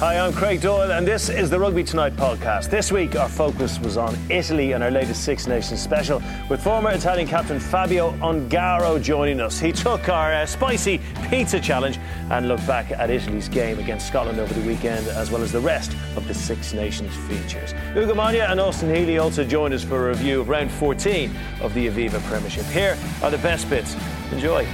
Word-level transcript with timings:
Hi, 0.00 0.18
I'm 0.18 0.32
Craig 0.32 0.62
Doyle, 0.62 0.92
and 0.92 1.06
this 1.06 1.28
is 1.28 1.50
the 1.50 1.60
Rugby 1.60 1.84
Tonight 1.84 2.16
podcast. 2.16 2.70
This 2.70 2.90
week, 2.90 3.16
our 3.16 3.28
focus 3.28 3.78
was 3.78 3.98
on 3.98 4.16
Italy 4.30 4.72
and 4.72 4.82
our 4.82 4.90
latest 4.90 5.24
Six 5.24 5.46
Nations 5.46 5.82
special, 5.82 6.22
with 6.48 6.62
former 6.62 6.88
Italian 6.90 7.28
captain 7.28 7.60
Fabio 7.60 8.12
Ongaro 8.12 9.02
joining 9.02 9.42
us. 9.42 9.60
He 9.60 9.72
took 9.72 10.08
our 10.08 10.32
uh, 10.32 10.46
spicy 10.46 11.02
pizza 11.28 11.60
challenge 11.60 11.98
and 12.30 12.48
looked 12.48 12.66
back 12.66 12.90
at 12.92 13.10
Italy's 13.10 13.46
game 13.50 13.78
against 13.78 14.08
Scotland 14.08 14.40
over 14.40 14.54
the 14.54 14.66
weekend, 14.66 15.06
as 15.08 15.30
well 15.30 15.42
as 15.42 15.52
the 15.52 15.60
rest 15.60 15.94
of 16.16 16.26
the 16.26 16.32
Six 16.32 16.72
Nations 16.72 17.14
features. 17.28 17.74
Ugo 17.94 18.14
Monye 18.14 18.50
and 18.50 18.58
Austin 18.58 18.88
Healey 18.88 19.18
also 19.18 19.44
joined 19.44 19.74
us 19.74 19.84
for 19.84 20.06
a 20.06 20.08
review 20.08 20.40
of 20.40 20.48
round 20.48 20.70
14 20.70 21.30
of 21.60 21.74
the 21.74 21.88
Aviva 21.88 22.22
Premiership. 22.22 22.64
Here 22.64 22.96
are 23.22 23.30
the 23.30 23.36
best 23.36 23.68
bits. 23.68 23.94
Enjoy. 24.32 24.66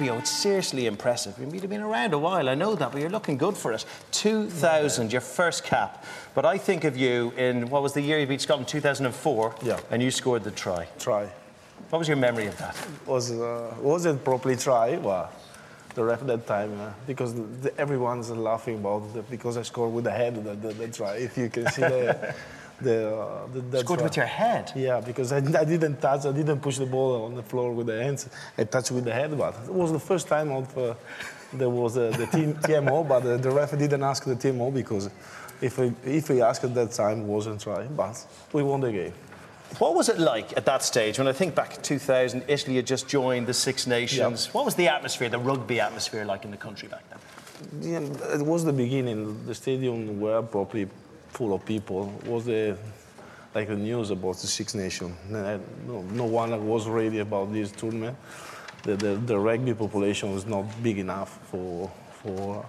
Fabio, 0.00 0.16
it's 0.16 0.30
seriously 0.30 0.86
impressive. 0.86 1.34
You've 1.38 1.68
been 1.68 1.82
around 1.82 2.14
a 2.14 2.18
while, 2.18 2.48
I 2.48 2.54
know 2.54 2.74
that, 2.74 2.90
but 2.90 3.02
you're 3.02 3.10
looking 3.10 3.36
good 3.36 3.54
for 3.54 3.74
it. 3.74 3.84
2000, 4.12 5.12
your 5.12 5.20
first 5.20 5.62
cap. 5.62 6.06
But 6.34 6.46
I 6.46 6.56
think 6.56 6.84
of 6.84 6.96
you 6.96 7.34
in, 7.36 7.68
what 7.68 7.82
was 7.82 7.92
the 7.92 8.00
year 8.00 8.18
you 8.18 8.26
beat 8.26 8.40
Scotland? 8.40 8.66
2004. 8.66 9.56
Yeah. 9.62 9.78
And 9.90 10.02
you 10.02 10.10
scored 10.10 10.42
the 10.42 10.52
try. 10.52 10.86
Try. 10.98 11.28
What 11.90 11.98
was 11.98 12.08
your 12.08 12.16
memory 12.16 12.46
of 12.46 12.56
that? 12.56 12.74
Was 13.04 13.30
uh, 13.30 13.74
wasn't 13.78 14.24
properly 14.24 14.56
try. 14.56 14.96
Well, 14.96 15.30
the 15.94 16.02
ref 16.02 16.22
at 16.22 16.28
that 16.28 16.46
time 16.46 16.80
uh, 16.80 16.92
because 17.06 17.34
the, 17.34 17.70
everyone's 17.76 18.30
laughing 18.30 18.76
about 18.76 19.12
the, 19.12 19.20
because 19.24 19.58
I 19.58 19.62
scored 19.62 19.92
with 19.92 20.04
the 20.04 20.12
head 20.12 20.42
the, 20.42 20.54
the, 20.54 20.72
the 20.72 20.88
try. 20.88 21.16
If 21.16 21.36
you 21.36 21.50
can 21.50 21.66
see 21.70 21.82
the. 21.82 22.34
The, 22.80 23.14
uh, 23.14 23.46
the, 23.52 23.60
the 23.60 23.78
Scored 23.80 23.98
try. 23.98 24.06
with 24.06 24.16
your 24.16 24.26
head? 24.26 24.72
Yeah, 24.74 25.00
because 25.00 25.32
I, 25.32 25.38
I 25.38 25.64
didn't 25.64 26.00
touch, 26.00 26.24
I 26.24 26.32
didn't 26.32 26.60
push 26.60 26.78
the 26.78 26.86
ball 26.86 27.24
on 27.24 27.34
the 27.34 27.42
floor 27.42 27.72
with 27.72 27.88
the 27.88 28.02
hands. 28.02 28.28
I 28.56 28.64
touched 28.64 28.90
with 28.90 29.04
the 29.04 29.12
head, 29.12 29.36
but 29.36 29.54
it 29.64 29.72
was 29.72 29.92
the 29.92 30.00
first 30.00 30.28
time 30.28 30.50
of, 30.50 30.78
uh, 30.78 30.94
there 31.52 31.68
was 31.68 31.98
uh, 31.98 32.10
the 32.10 32.26
team, 32.26 32.54
TMO, 32.62 33.06
but 33.06 33.24
uh, 33.26 33.36
the 33.36 33.50
ref 33.50 33.76
didn't 33.76 34.02
ask 34.02 34.24
the 34.24 34.34
TMO 34.34 34.72
because 34.72 35.10
if 35.60 35.78
we, 35.78 35.92
if 36.04 36.30
we 36.30 36.40
asked 36.40 36.64
at 36.64 36.74
that 36.74 36.92
time, 36.92 37.20
it 37.20 37.26
wasn't 37.26 37.60
try. 37.60 37.84
But 37.84 38.24
we 38.52 38.62
won 38.62 38.80
the 38.80 38.92
game. 38.92 39.12
What 39.78 39.94
was 39.94 40.08
it 40.08 40.18
like 40.18 40.56
at 40.56 40.64
that 40.66 40.82
stage? 40.82 41.18
When 41.18 41.28
I 41.28 41.32
think 41.32 41.54
back 41.54 41.74
to 41.74 41.80
2000, 41.80 42.44
Italy 42.48 42.76
had 42.76 42.86
just 42.86 43.08
joined 43.08 43.46
the 43.46 43.54
Six 43.54 43.86
Nations. 43.86 44.52
What 44.52 44.64
was 44.64 44.74
the 44.74 44.88
atmosphere, 44.88 45.28
the 45.28 45.38
rugby 45.38 45.80
atmosphere 45.80 46.24
like 46.24 46.44
in 46.44 46.50
the 46.50 46.56
country 46.56 46.88
back 46.88 47.04
then? 47.08 47.18
Yeah, 47.80 48.34
it 48.34 48.44
was 48.44 48.64
the 48.64 48.72
beginning. 48.72 49.46
The 49.46 49.54
stadium 49.54 50.18
were 50.18 50.42
probably 50.42 50.88
full 51.30 51.54
of 51.54 51.64
people. 51.64 52.12
Was 52.26 52.44
the 52.44 52.76
like 53.54 53.68
the 53.68 53.76
news 53.76 54.10
about 54.10 54.36
the 54.36 54.46
Six 54.46 54.74
Nations. 54.74 55.14
No, 55.28 56.02
no 56.02 56.24
one 56.24 56.66
was 56.66 56.88
ready 56.88 57.18
about 57.18 57.52
this 57.52 57.72
tournament. 57.72 58.16
The, 58.82 58.96
the, 58.96 59.14
the 59.16 59.38
rugby 59.38 59.74
population 59.74 60.32
was 60.32 60.46
not 60.46 60.64
big 60.82 60.98
enough 60.98 61.38
for 61.50 61.90
for 62.22 62.64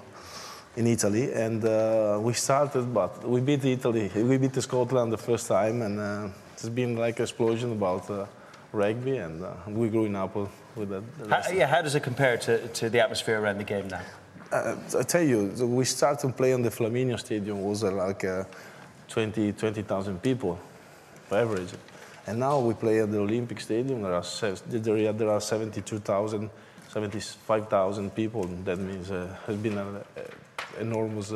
in 0.76 0.88
Italy, 0.88 1.34
and 1.34 1.64
uh, 1.66 2.18
we 2.22 2.34
started, 2.34 2.94
but 2.94 3.28
we 3.28 3.42
beat 3.42 3.64
Italy. 3.66 4.10
We 4.16 4.38
beat 4.38 4.56
Scotland 4.56 5.12
the 5.12 5.18
first 5.18 5.48
time, 5.48 5.82
and 5.82 6.00
uh, 6.00 6.30
it's 6.54 6.70
been 6.70 6.96
like 6.96 7.20
an 7.20 7.24
explosion 7.24 7.74
about 7.74 8.10
uh, 8.10 8.26
rugby, 8.72 9.18
and 9.18 9.44
uh, 9.44 9.54
we 9.68 9.90
growing 9.90 10.16
up 10.16 10.36
with 10.76 10.90
that. 10.90 11.04
How, 11.30 11.52
yeah, 11.52 11.68
how 11.68 11.82
does 11.82 11.96
it 11.96 12.04
compare 12.04 12.38
to, 12.38 12.68
to 12.70 12.90
the 12.90 13.02
atmosphere 13.02 13.40
around 13.42 13.58
the 13.58 13.66
game 13.66 13.88
now? 13.90 14.02
Uh, 14.51 14.75
I 15.00 15.03
tell 15.03 15.23
you, 15.23 15.47
we 15.66 15.85
started 15.85 16.35
playing 16.35 16.56
on 16.56 16.62
the 16.62 16.69
Flaminio 16.69 17.17
Stadium 17.17 17.63
was 17.63 17.85
uh, 17.85 17.91
like 17.91 18.25
uh, 18.25 18.44
20 19.07 19.53
20,000 19.53 20.22
people, 20.22 20.59
average, 21.31 21.69
and 22.28 22.38
now 22.38 22.59
we 22.59 22.73
play 22.73 23.00
at 23.00 23.09
the 23.12 23.19
Olympic 23.19 23.62
Stadium. 23.62 24.01
There 24.01 24.13
are 24.13 24.23
there, 25.13 25.29
are 25.29 25.39
72,000, 25.39 26.50
75,000 26.89 28.13
people. 28.13 28.44
That 28.66 28.78
means 28.78 29.09
uh, 29.09 29.34
has 29.47 29.56
been 29.56 29.78
an 29.78 30.03
enormous 30.81 31.33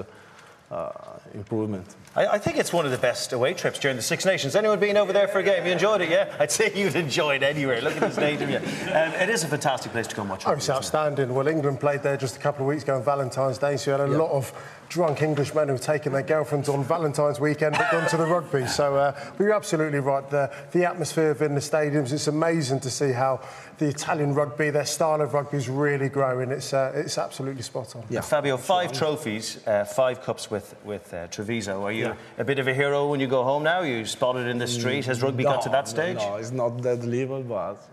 uh, 0.72 0.92
improvement. 1.34 1.86
I, 2.16 2.28
I, 2.28 2.38
think 2.40 2.58
it's 2.58 2.74
one 2.74 2.86
of 2.86 2.92
the 2.92 2.98
best 2.98 3.34
away 3.34 3.54
trips 3.54 3.78
during 3.78 3.98
the 3.98 4.04
Six 4.04 4.26
Nations. 4.26 4.56
Anyone 4.56 4.80
been 4.80 4.98
over 4.98 5.14
there 5.14 5.28
for 5.28 5.40
a 5.40 5.44
game? 5.44 5.66
You 5.66 5.72
enjoyed 5.72 6.02
it, 6.02 6.10
yeah? 6.10 6.34
I'd 6.40 6.52
say 6.52 6.72
you'd 6.74 6.96
enjoy 6.96 7.36
it 7.36 7.44
anywhere. 7.44 7.82
Look 7.82 7.94
at 7.94 8.00
the 8.00 8.12
stadium, 8.12 8.50
yeah. 8.50 8.58
Um, 8.60 9.22
it 9.22 9.30
is 9.30 9.44
a 9.44 9.48
fantastic 9.48 9.92
place 9.92 10.08
to 10.08 10.16
go 10.16 10.24
and 10.24 10.32
watch. 10.32 10.44
Oh, 10.48 10.54
it's 10.54 10.70
outstanding. 10.70 11.34
Well, 11.34 11.48
England 11.48 11.80
played 11.80 12.02
there 12.02 12.18
just 12.18 12.36
a 12.36 12.40
couple 12.40 12.66
of 12.66 12.68
weeks 12.68 12.84
ago 12.84 12.96
on 12.96 13.04
Valentine's 13.04 13.60
Day, 13.60 13.78
so 13.78 13.92
you 13.92 14.00
had 14.00 14.10
a 14.10 14.18
lot 14.18 14.32
of 14.32 14.52
drunk 14.96 15.22
Englishmen 15.22 15.68
who've 15.68 15.82
taken 15.82 16.14
their 16.14 16.22
girlfriends 16.24 16.70
on 16.70 16.82
Valentine's 16.82 17.38
weekend 17.38 17.76
but 17.78 17.92
gone 17.92 18.08
to 18.08 18.16
the 18.16 18.26
rugby. 18.26 18.66
So 18.66 18.96
uh, 18.96 19.12
but 19.38 19.44
you're 19.44 19.54
absolutely 19.54 20.00
right. 20.00 20.28
The, 20.30 20.50
the 20.72 20.86
atmosphere 20.86 21.36
in 21.42 21.54
the 21.54 21.60
stadiums, 21.60 22.14
it's 22.14 22.28
amazing 22.28 22.80
to 22.80 22.90
see 22.90 23.12
how 23.12 23.42
the 23.78 23.88
Italian 23.88 24.34
rugby, 24.34 24.70
their 24.70 24.86
style 24.86 25.20
of 25.20 25.34
rugby 25.34 25.58
is 25.58 25.68
really 25.68 26.08
growing. 26.08 26.50
It's, 26.50 26.74
uh, 26.74 26.94
it's 26.96 27.18
absolutely 27.18 27.62
spot 27.62 27.94
on. 27.98 28.06
Yeah. 28.10 28.22
Fabio, 28.22 28.56
five 28.56 28.94
trophies, 28.94 29.60
uh, 29.68 29.84
five 29.84 30.22
cups 30.22 30.50
with, 30.50 30.74
with 30.86 31.14
uh, 31.14 31.28
Treviso. 31.28 31.84
Are 31.84 31.92
you 31.92 32.06
Yeah. 32.06 32.16
a 32.38 32.46
bit 32.46 32.60
of 32.60 32.68
a 32.70 32.74
hero 32.74 33.10
when 33.10 33.20
you 33.20 33.28
go 33.28 33.44
home 33.44 33.64
now? 33.64 33.82
You 33.82 34.06
spotted 34.06 34.48
in 34.48 34.58
the 34.60 34.68
street? 34.68 35.06
Has 35.08 35.22
rugby 35.22 35.44
got 35.44 35.62
to 35.64 35.70
that 35.70 35.90
stage? 35.90 36.18
No, 36.20 36.36
it's 36.38 36.52
not 36.52 36.82
that 36.84 37.04
level, 37.04 37.44
but 37.44 37.84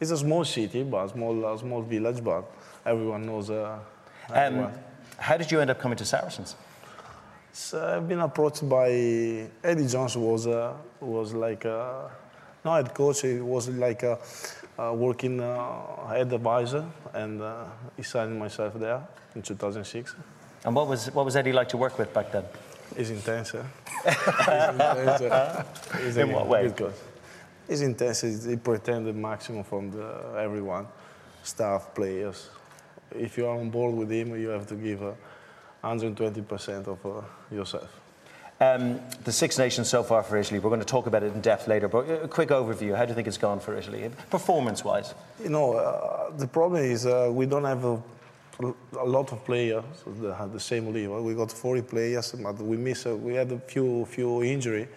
it's 0.00 0.10
a 0.10 0.16
small 0.16 0.44
city, 0.46 0.84
but 0.84 1.08
small, 1.08 1.44
uh, 1.44 1.58
small 1.58 1.82
village, 1.82 2.24
but 2.24 2.44
everyone 2.86 3.26
knows. 3.26 3.50
Uh, 3.50 3.78
Um, 4.28 4.34
everyone. 4.34 4.72
How 5.18 5.36
did 5.36 5.50
you 5.50 5.60
end 5.60 5.70
up 5.70 5.78
coming 5.78 5.96
to 5.98 6.04
Saracens? 6.04 6.56
So 7.52 7.82
I've 7.96 8.06
been 8.08 8.20
approached 8.20 8.68
by 8.68 8.90
Eddie 9.64 9.86
Jones 9.86 10.16
was 10.16 10.46
uh, 10.46 10.74
was 11.00 11.32
like 11.32 11.64
uh, 11.64 12.08
no 12.64 12.74
head 12.74 12.92
coach. 12.94 13.22
He 13.22 13.40
was 13.40 13.68
like 13.70 14.04
uh, 14.04 14.16
uh, 14.78 14.92
working 14.92 15.40
uh, 15.40 16.06
head 16.08 16.32
advisor, 16.32 16.84
and 17.14 17.40
uh, 17.40 17.64
he 17.96 18.02
signed 18.02 18.38
myself 18.38 18.74
there 18.74 19.00
in 19.34 19.42
2006. 19.42 20.14
And 20.64 20.74
what 20.74 20.88
was, 20.88 21.06
what 21.12 21.24
was 21.24 21.36
Eddie 21.36 21.52
like 21.52 21.68
to 21.70 21.76
work 21.76 21.96
with 21.98 22.12
back 22.12 22.32
then? 22.32 22.44
He's 22.96 23.10
intense. 23.10 23.54
Eh? 23.54 23.62
He's 24.04 24.14
intense. 25.20 26.02
He's 26.02 26.16
In 26.16 26.32
what 26.32 26.46
way? 26.48 26.68
good. 26.68 26.92
He's 27.68 27.82
intense. 27.82 28.20
He 28.22 28.56
pretends 28.56 29.06
the 29.06 29.12
maximum 29.12 29.64
from 29.64 29.90
the, 29.90 30.34
everyone, 30.38 30.86
staff, 31.42 31.94
players. 31.94 32.50
If 33.14 33.38
you 33.38 33.46
are 33.46 33.58
on 33.58 33.70
board 33.70 33.94
with 33.94 34.10
him, 34.10 34.38
you 34.40 34.48
have 34.48 34.66
to 34.68 34.74
give 34.74 35.02
uh, 35.02 35.12
120% 35.84 36.86
of 36.88 37.06
uh, 37.06 37.22
yourself. 37.54 38.00
Um, 38.58 39.00
the 39.24 39.32
Six 39.32 39.58
Nations 39.58 39.88
so 39.88 40.02
far 40.02 40.22
for 40.22 40.38
Italy, 40.38 40.58
we're 40.60 40.70
going 40.70 40.80
to 40.80 40.86
talk 40.86 41.06
about 41.06 41.22
it 41.22 41.32
in 41.34 41.40
depth 41.42 41.68
later, 41.68 41.88
but 41.88 42.08
a 42.08 42.26
quick 42.28 42.48
overview. 42.48 42.96
How 42.96 43.04
do 43.04 43.10
you 43.10 43.14
think 43.14 43.28
it's 43.28 43.36
gone 43.36 43.60
for 43.60 43.76
Italy, 43.76 44.10
performance 44.30 44.82
wise? 44.82 45.14
You 45.42 45.50
know, 45.50 45.74
uh, 45.74 46.30
the 46.36 46.46
problem 46.46 46.82
is 46.82 47.04
uh, 47.04 47.28
we 47.30 47.44
don't 47.44 47.64
have 47.64 47.84
a, 47.84 48.02
a 48.98 49.04
lot 49.04 49.30
of 49.32 49.44
players 49.44 49.84
that 50.06 50.34
have 50.36 50.54
the 50.54 50.60
same 50.60 50.90
level. 50.90 51.22
We 51.22 51.34
got 51.34 51.52
40 51.52 51.82
players, 51.82 52.32
but 52.32 52.56
we 52.56 52.78
miss. 52.78 53.04
Uh, 53.04 53.14
we 53.14 53.34
had 53.34 53.52
a 53.52 53.58
few 53.58 54.06
few 54.06 54.42
injury. 54.42 54.88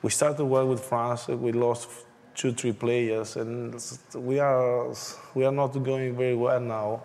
We 0.00 0.08
started 0.10 0.46
well 0.46 0.66
with 0.66 0.80
France. 0.80 1.28
uh, 1.28 1.36
We 1.36 1.52
lost 1.52 1.88
two, 2.34 2.52
three 2.52 2.72
players, 2.72 3.36
and 3.36 3.74
we 4.14 4.38
are 4.38 4.94
we 5.34 5.44
are 5.44 5.52
not 5.52 5.72
going 5.82 6.16
very 6.16 6.34
well 6.34 6.60
now 6.60 7.02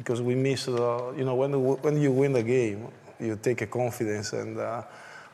because 0.00 0.22
we 0.22 0.34
miss. 0.34 0.66
Uh, 0.66 1.12
you 1.16 1.24
know, 1.24 1.34
when 1.34 1.52
when 1.52 2.00
you 2.00 2.10
win 2.10 2.32
the 2.32 2.42
game, 2.42 2.88
you 3.18 3.36
take 3.36 3.60
a 3.60 3.66
confidence, 3.66 4.32
and 4.32 4.58
uh, 4.58 4.82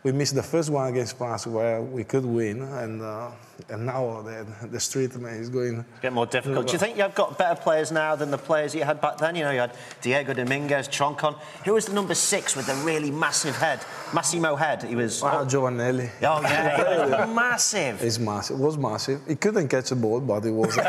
we 0.02 0.12
missed 0.12 0.34
the 0.34 0.42
first 0.42 0.70
one 0.70 0.88
against 0.88 1.16
France 1.16 1.46
where 1.46 1.80
we 1.80 2.02
could 2.02 2.24
win, 2.24 2.62
and 2.62 3.00
uh, 3.00 3.30
and 3.68 3.86
now 3.86 4.22
the, 4.22 4.46
the 4.68 4.80
street 4.80 5.16
man 5.16 5.34
is 5.34 5.48
going. 5.48 5.84
Get 6.02 6.12
more 6.12 6.26
difficult. 6.26 6.66
Do 6.66 6.72
you 6.72 6.78
think 6.78 6.98
you've 6.98 7.14
got 7.14 7.38
better 7.38 7.60
players 7.60 7.92
now 7.92 8.16
than 8.16 8.30
the 8.30 8.38
players 8.38 8.74
you 8.74 8.84
had 8.84 9.00
back 9.00 9.18
then? 9.18 9.36
You 9.36 9.44
know, 9.44 9.50
you 9.52 9.60
had 9.60 9.76
Diego 10.02 10.34
Dominguez, 10.34 10.88
Troncon. 10.88 11.38
Who 11.64 11.74
was 11.74 11.86
the 11.86 11.92
number 11.92 12.14
six 12.14 12.56
with 12.56 12.66
the 12.66 12.74
really 12.84 13.10
massive 13.10 13.56
head? 13.56 13.80
Massimo 14.12 14.56
head. 14.56 14.82
He 14.82 14.96
was. 14.96 15.22
Ah, 15.22 15.44
Giovanelli. 15.44 16.10
Oh 16.22 16.40
yeah, 16.42 16.76
he 16.76 17.10
was 17.10 17.34
massive. 17.44 18.02
It's 18.02 18.18
massive. 18.18 18.58
It 18.58 18.62
was 18.62 18.76
massive. 18.76 19.20
He 19.28 19.36
couldn't 19.36 19.68
catch 19.68 19.92
a 19.92 19.96
ball, 19.96 20.20
but 20.20 20.44
it 20.44 20.50
was. 20.50 20.76
if, 20.76 20.84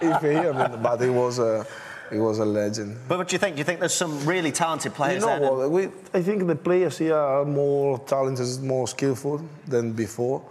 he, 0.00 0.06
if 0.06 0.22
he, 0.22 0.48
I 0.48 0.68
mean, 0.68 0.82
but 0.82 1.02
it 1.02 1.10
was. 1.10 1.38
Uh, 1.38 1.64
he 2.12 2.18
was 2.18 2.38
a 2.38 2.44
legend. 2.44 2.96
But 3.08 3.18
what 3.18 3.28
do 3.28 3.34
you 3.34 3.38
think? 3.38 3.56
Do 3.56 3.60
you 3.60 3.64
think 3.64 3.80
there's 3.80 3.94
some 3.94 4.24
really 4.26 4.52
talented 4.52 4.94
players 4.94 5.22
you 5.22 5.28
know 5.28 5.40
there? 5.40 5.68
what? 5.68 5.70
We, 5.70 5.88
I 6.12 6.22
think 6.22 6.46
the 6.46 6.54
players 6.56 6.98
here 6.98 7.16
are 7.16 7.44
more 7.44 7.98
talented, 8.00 8.62
more 8.62 8.86
skillful 8.86 9.40
than 9.66 9.92
before. 9.92 10.42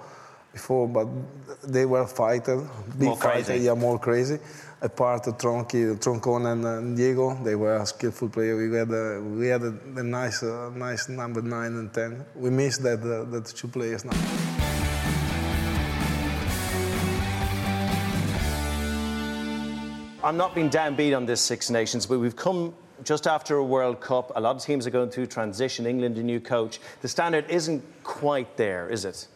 Before, 0.53 0.85
but 0.87 1.07
they 1.63 1.85
were 1.85 2.05
fighters, 2.05 2.67
big 2.99 3.07
More 3.07 3.17
crazy. 3.17 3.43
fighters, 3.43 3.63
yeah, 3.63 3.73
more 3.73 3.97
crazy. 3.97 4.37
Apart 4.81 5.27
of 5.27 5.37
Tronchi, 5.37 5.95
Troncon 5.97 6.51
and 6.51 6.65
uh, 6.65 6.81
Diego, 6.97 7.41
they 7.41 7.55
were 7.55 7.77
a 7.77 7.85
skillful 7.85 8.27
players. 8.27 8.57
We 8.69 8.77
had 8.77 8.91
a, 8.91 9.21
we 9.21 9.47
had 9.47 9.61
a, 9.61 9.73
a 9.95 10.03
nice, 10.03 10.43
uh, 10.43 10.71
nice 10.75 11.07
number 11.07 11.41
nine 11.41 11.73
and 11.77 11.93
ten. 11.93 12.25
We 12.35 12.49
missed 12.49 12.83
that 12.83 12.99
uh, 12.99 13.29
that 13.31 13.45
two 13.45 13.69
players 13.69 14.03
now. 14.03 14.11
I'm 20.23 20.37
not 20.37 20.53
being 20.53 20.69
downbeat 20.69 21.17
on 21.17 21.25
this 21.25 21.41
Six 21.41 21.71
Nations, 21.71 22.05
but 22.05 22.19
we've 22.19 22.35
come 22.35 22.75
just 23.03 23.25
after 23.25 23.55
a 23.55 23.65
World 23.65 24.01
Cup. 24.01 24.31
A 24.35 24.39
lot 24.39 24.55
of 24.55 24.61
teams 24.61 24.85
are 24.85 24.91
going 24.91 25.09
through 25.09 25.25
transition. 25.25 25.87
England, 25.87 26.19
a 26.19 26.23
new 26.23 26.39
coach. 26.39 26.79
The 27.01 27.07
standard 27.07 27.49
isn't 27.49 27.83
quite 28.03 28.55
there, 28.55 28.87
is 28.87 29.03
it? 29.03 29.27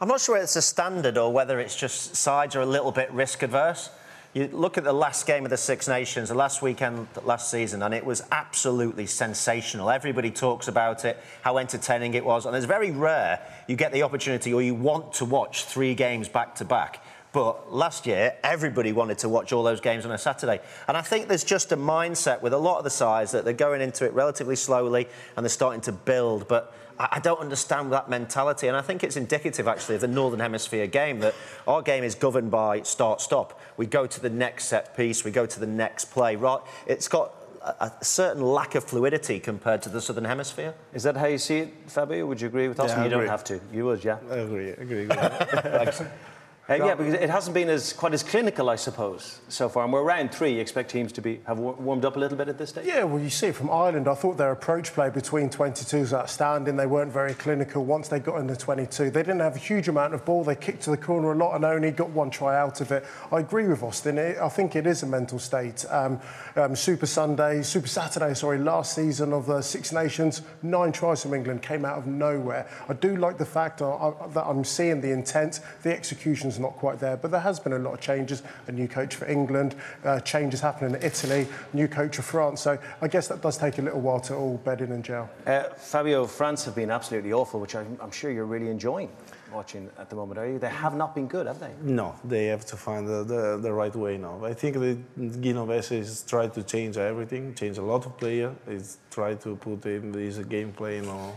I'm 0.00 0.06
not 0.06 0.20
sure 0.20 0.36
it's 0.36 0.54
a 0.54 0.62
standard 0.62 1.18
or 1.18 1.32
whether 1.32 1.58
it's 1.58 1.74
just 1.74 2.14
sides 2.14 2.54
are 2.54 2.60
a 2.60 2.66
little 2.66 2.92
bit 2.92 3.10
risk 3.10 3.42
adverse. 3.42 3.90
You 4.32 4.46
look 4.52 4.78
at 4.78 4.84
the 4.84 4.92
last 4.92 5.26
game 5.26 5.42
of 5.42 5.50
the 5.50 5.56
Six 5.56 5.88
Nations, 5.88 6.28
the 6.28 6.36
last 6.36 6.62
weekend 6.62 7.08
last 7.24 7.50
season, 7.50 7.82
and 7.82 7.92
it 7.92 8.06
was 8.06 8.22
absolutely 8.30 9.06
sensational. 9.06 9.90
Everybody 9.90 10.30
talks 10.30 10.68
about 10.68 11.04
it, 11.04 11.18
how 11.42 11.58
entertaining 11.58 12.14
it 12.14 12.24
was, 12.24 12.46
and 12.46 12.54
it's 12.54 12.64
very 12.64 12.92
rare 12.92 13.40
you 13.66 13.74
get 13.74 13.90
the 13.90 14.04
opportunity 14.04 14.54
or 14.54 14.62
you 14.62 14.76
want 14.76 15.14
to 15.14 15.24
watch 15.24 15.64
three 15.64 15.96
games 15.96 16.28
back 16.28 16.54
to 16.56 16.64
back. 16.64 17.02
But 17.32 17.72
last 17.72 18.06
year, 18.06 18.34
everybody 18.42 18.92
wanted 18.92 19.18
to 19.18 19.28
watch 19.28 19.52
all 19.52 19.62
those 19.62 19.80
games 19.80 20.04
on 20.04 20.10
a 20.12 20.18
Saturday. 20.18 20.60
And 20.88 20.96
I 20.96 21.02
think 21.02 21.28
there's 21.28 21.44
just 21.44 21.70
a 21.70 21.76
mindset 21.76 22.42
with 22.42 22.52
a 22.52 22.58
lot 22.58 22.78
of 22.78 22.84
the 22.84 22.90
sides 22.90 23.32
that 23.32 23.44
they're 23.44 23.52
going 23.52 23.80
into 23.80 24.04
it 24.04 24.12
relatively 24.12 24.56
slowly 24.56 25.08
and 25.36 25.44
they're 25.44 25.50
starting 25.50 25.80
to 25.82 25.92
build. 25.92 26.48
But 26.48 26.74
I 26.98 27.08
I 27.12 27.20
don't 27.20 27.40
understand 27.40 27.92
that 27.92 28.10
mentality. 28.10 28.66
And 28.68 28.76
I 28.76 28.82
think 28.82 29.04
it's 29.04 29.16
indicative, 29.16 29.68
actually, 29.68 29.94
of 29.94 30.00
the 30.00 30.08
Northern 30.08 30.40
Hemisphere 30.40 30.86
game 30.86 31.20
that 31.20 31.34
our 31.66 31.82
game 31.82 32.04
is 32.04 32.14
governed 32.14 32.50
by 32.50 32.82
start 32.82 33.20
stop. 33.20 33.60
We 33.76 33.86
go 33.86 34.06
to 34.06 34.20
the 34.20 34.30
next 34.30 34.66
set 34.66 34.96
piece, 34.96 35.24
we 35.24 35.30
go 35.30 35.46
to 35.46 35.60
the 35.60 35.66
next 35.66 36.06
play. 36.06 36.36
Right? 36.36 36.60
It's 36.86 37.08
got 37.08 37.32
a, 37.62 37.92
a 38.00 38.04
certain 38.04 38.42
lack 38.42 38.74
of 38.74 38.84
fluidity 38.84 39.38
compared 39.40 39.82
to 39.82 39.88
the 39.88 40.00
Southern 40.00 40.24
Hemisphere. 40.24 40.74
Is 40.92 41.02
that 41.04 41.16
how 41.16 41.26
you 41.26 41.38
see 41.38 41.58
it, 41.58 41.74
Fabio? 41.86 42.26
Would 42.26 42.40
you 42.40 42.48
agree 42.48 42.68
with 42.68 42.80
us? 42.80 42.90
Yeah, 42.90 43.00
I 43.00 43.04
you 43.04 43.10
don't 43.10 43.28
have 43.28 43.44
to. 43.44 43.60
You 43.72 43.84
would, 43.86 44.04
yeah. 44.04 44.18
I 44.30 44.36
agree, 44.36 44.68
I 44.68 44.72
agree. 44.72 45.04
agree. 45.04 46.06
Uh, 46.70 46.74
yeah, 46.74 46.94
because 46.94 47.14
it 47.14 47.28
hasn't 47.28 47.52
been 47.52 47.68
as 47.68 47.92
quite 47.92 48.14
as 48.14 48.22
clinical, 48.22 48.70
I 48.70 48.76
suppose, 48.76 49.40
so 49.48 49.68
far. 49.68 49.82
And 49.82 49.92
we're 49.92 50.04
round 50.04 50.32
three. 50.32 50.54
You 50.54 50.60
expect 50.60 50.90
teams 50.92 51.10
to 51.14 51.20
be 51.20 51.40
have 51.44 51.58
war- 51.58 51.74
warmed 51.74 52.04
up 52.04 52.14
a 52.14 52.18
little 52.20 52.38
bit 52.38 52.46
at 52.48 52.58
this 52.58 52.70
stage. 52.70 52.86
Yeah, 52.86 53.02
well, 53.02 53.20
you 53.20 53.28
see 53.28 53.48
it 53.48 53.56
from 53.56 53.70
Ireland. 53.70 54.06
I 54.06 54.14
thought 54.14 54.36
their 54.36 54.52
approach 54.52 54.92
play 54.92 55.10
between 55.10 55.48
22s 55.50 55.98
was 56.00 56.14
outstanding. 56.14 56.76
They 56.76 56.86
weren't 56.86 57.12
very 57.12 57.34
clinical. 57.34 57.84
Once 57.84 58.06
they 58.06 58.20
got 58.20 58.36
into 58.36 58.54
22, 58.54 59.10
they 59.10 59.22
didn't 59.22 59.40
have 59.40 59.56
a 59.56 59.58
huge 59.58 59.88
amount 59.88 60.14
of 60.14 60.24
ball. 60.24 60.44
They 60.44 60.54
kicked 60.54 60.82
to 60.82 60.90
the 60.90 60.96
corner 60.96 61.32
a 61.32 61.34
lot 61.34 61.56
and 61.56 61.64
only 61.64 61.90
got 61.90 62.10
one 62.10 62.30
try 62.30 62.56
out 62.56 62.80
of 62.80 62.92
it. 62.92 63.04
I 63.32 63.40
agree 63.40 63.66
with 63.66 63.82
Austin. 63.82 64.16
It, 64.16 64.38
I 64.38 64.48
think 64.48 64.76
it 64.76 64.86
is 64.86 65.02
a 65.02 65.06
mental 65.06 65.40
state. 65.40 65.84
Um, 65.90 66.20
um, 66.54 66.76
Super 66.76 67.06
Sunday, 67.06 67.62
Super 67.62 67.88
Saturday, 67.88 68.32
sorry, 68.34 68.58
last 68.58 68.94
season 68.94 69.32
of 69.32 69.46
the 69.46 69.60
Six 69.60 69.90
Nations, 69.90 70.42
nine 70.62 70.92
tries 70.92 71.22
from 71.22 71.34
England 71.34 71.62
came 71.62 71.84
out 71.84 71.98
of 71.98 72.06
nowhere. 72.06 72.68
I 72.88 72.92
do 72.92 73.16
like 73.16 73.38
the 73.38 73.44
fact 73.44 73.82
I- 73.82 74.12
that 74.34 74.44
I'm 74.46 74.62
seeing 74.62 75.00
the 75.00 75.10
intent. 75.10 75.58
The 75.82 75.92
execution's 75.92 76.59
not 76.60 76.76
quite 76.76 77.00
there, 77.00 77.16
but 77.16 77.30
there 77.30 77.40
has 77.40 77.58
been 77.58 77.72
a 77.72 77.78
lot 77.78 77.94
of 77.94 78.00
changes. 78.00 78.42
A 78.66 78.72
new 78.72 78.88
coach 78.88 79.14
for 79.16 79.26
England, 79.26 79.74
uh, 80.04 80.20
changes 80.20 80.60
happening 80.60 80.94
in 80.94 81.02
Italy, 81.02 81.46
new 81.72 81.88
coach 81.88 82.16
for 82.16 82.22
France. 82.22 82.60
So 82.60 82.78
I 83.00 83.08
guess 83.08 83.28
that 83.28 83.42
does 83.42 83.56
take 83.56 83.78
a 83.78 83.82
little 83.82 84.00
while 84.00 84.20
to 84.20 84.34
all 84.34 84.58
bed 84.58 84.80
in 84.80 84.92
and 84.92 85.04
gel. 85.04 85.30
Uh, 85.46 85.64
Fabio, 85.76 86.26
France 86.26 86.64
have 86.64 86.74
been 86.74 86.90
absolutely 86.90 87.32
awful, 87.32 87.60
which 87.60 87.74
I'm, 87.74 87.98
I'm 88.00 88.10
sure 88.10 88.30
you're 88.30 88.44
really 88.44 88.68
enjoying 88.68 89.10
watching 89.52 89.90
at 89.98 90.08
the 90.10 90.16
moment, 90.16 90.38
are 90.38 90.48
you? 90.48 90.58
They 90.58 90.68
have 90.68 90.94
not 90.94 91.14
been 91.14 91.26
good, 91.26 91.46
have 91.46 91.60
they? 91.60 91.72
No, 91.82 92.14
they 92.24 92.46
have 92.46 92.64
to 92.66 92.76
find 92.76 93.06
the, 93.06 93.24
the, 93.24 93.58
the 93.60 93.72
right 93.72 93.94
way 93.94 94.16
now. 94.16 94.44
I 94.44 94.54
think 94.54 94.76
that 94.76 95.42
Guy 95.42 95.52
Novès 95.52 95.92
is 95.92 96.22
trying 96.22 96.50
to 96.52 96.62
change 96.62 96.96
everything, 96.96 97.54
change 97.54 97.78
a 97.78 97.82
lot 97.82 98.06
of 98.06 98.16
players. 98.16 98.54
He's 98.68 98.98
tried 99.10 99.40
to 99.42 99.56
put 99.56 99.86
in 99.86 100.12
his 100.12 100.38
game 100.40 100.72
plan 100.72 101.06
on, 101.06 101.32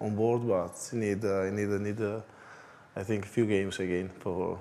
on 0.00 0.14
board, 0.14 0.46
but 0.46 0.74
he 0.90 0.96
need 0.96 1.24
uh, 1.24 1.44
he 1.44 1.50
need 1.50 1.68
a 1.68 1.78
need 1.78 2.00
uh, 2.00 2.20
I 2.98 3.04
think 3.04 3.24
a 3.24 3.28
few 3.28 3.46
games 3.46 3.78
again 3.78 4.10
for. 4.18 4.60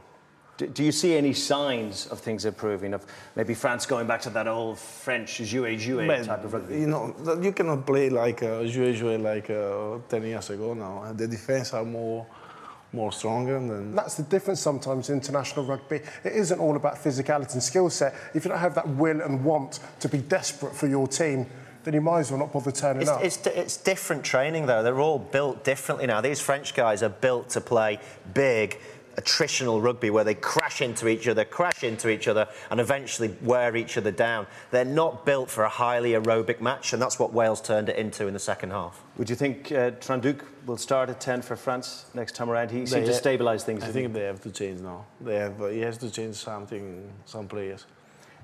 Do, 0.58 0.68
do 0.68 0.84
you 0.84 0.92
see 0.92 1.16
any 1.16 1.34
signs 1.34 2.08
of 2.08 2.20
things 2.20 2.46
improving? 2.46 2.94
Of 2.94 3.06
maybe 3.36 3.54
France 3.54 3.86
going 3.86 4.08
back 4.08 4.22
to 4.22 4.30
that 4.32 4.48
old 4.48 4.78
French 4.78 5.40
jouet 5.40 5.80
jouet 5.80 6.08
But, 6.08 6.26
type 6.26 6.44
of 6.44 6.54
rugby? 6.54 6.80
You 6.80 6.88
know, 6.88 7.16
you 7.42 7.52
cannot 7.52 7.86
play 7.86 8.10
like 8.10 8.44
uh, 8.44 8.64
jouer 8.64 8.94
jouer 8.94 9.18
like 9.22 9.50
uh, 9.50 10.00
ten 10.08 10.24
years 10.24 10.50
ago 10.52 10.74
now. 10.74 11.12
The 11.14 11.28
defense 11.28 11.74
are 11.74 11.86
more 11.86 12.28
more 12.94 13.12
stronger 13.12 13.60
than. 13.60 13.96
That's 13.96 14.16
the 14.16 14.24
difference 14.24 14.62
sometimes 14.62 15.10
in 15.10 15.16
international 15.16 15.66
rugby. 15.66 15.98
It 16.24 16.34
isn't 16.34 16.60
all 16.60 16.76
about 16.76 16.96
physicality 16.96 17.54
and 17.54 17.64
skill 17.64 17.90
set. 17.90 18.14
If 18.34 18.46
you 18.46 18.50
don't 18.50 18.60
have 18.60 18.76
that 18.76 18.88
will 18.88 19.22
and 19.22 19.44
want 19.44 19.80
to 20.00 20.10
be 20.10 20.20
desperate 20.20 20.76
for 20.76 20.88
your 20.88 21.08
team, 21.08 21.48
then 21.88 21.94
you 21.94 22.02
might 22.02 22.20
as 22.20 22.32
well 22.32 22.40
not 22.42 22.52
bother 22.52 22.70
turning 22.70 23.04
It's, 23.04 23.10
up. 23.10 23.24
it's, 23.24 23.48
it's 23.48 23.78
different 23.78 24.26
training, 24.26 24.66
though. 24.66 24.84
They're 24.84 25.00
all 25.00 25.20
built 25.20 25.64
differently 25.64 26.06
now. 26.06 26.20
These 26.20 26.42
French 26.42 26.76
guys 26.76 27.02
are 27.02 27.08
built 27.08 27.48
to 27.52 27.62
play 27.62 28.00
big, 28.34 28.78
attritional 29.16 29.82
rugby 29.82 30.10
where 30.10 30.26
they 30.26 30.36
crash 30.36 30.82
into 30.82 31.08
each 31.08 31.30
other, 31.30 31.46
crash 31.46 31.86
into 31.86 32.10
each 32.10 32.28
other, 32.28 32.50
and 32.70 32.82
eventually 32.82 33.34
wear 33.42 33.78
each 33.78 33.96
other 33.96 34.12
down. 34.12 34.48
They're 34.70 34.84
not 34.84 35.26
built 35.26 35.50
for 35.50 35.64
a 35.64 35.70
highly 35.70 36.12
aerobic 36.12 36.60
match, 36.60 36.92
and 36.92 37.02
that's 37.02 37.20
what 37.20 37.32
Wales 37.32 37.62
turned 37.62 37.88
it 37.88 37.96
into 37.96 38.28
in 38.28 38.34
the 38.34 38.40
second 38.40 38.72
half. 38.72 39.02
Would 39.16 39.30
you 39.30 39.38
think 39.38 39.72
uh, 39.72 39.92
Trinh-Duc 39.92 40.44
will 40.66 40.76
start 40.76 41.10
at 41.10 41.22
10 41.22 41.42
for 41.42 41.56
France 41.56 42.08
next 42.14 42.36
time 42.36 42.50
around? 42.50 42.70
He 42.70 42.86
seemed 42.86 43.06
to 43.06 43.14
stabilise 43.14 43.62
things. 43.62 43.82
I 43.82 43.88
didn't 43.88 43.96
he? 43.96 44.02
think 44.02 44.14
they 44.14 44.24
have 44.24 44.42
to 44.42 44.52
change 44.52 44.82
now. 44.82 45.06
They 45.22 45.36
have. 45.36 45.58
He 45.72 45.80
has 45.80 45.98
to 46.00 46.12
change 46.12 46.36
something. 46.36 47.10
Some 47.24 47.48
players. 47.48 47.86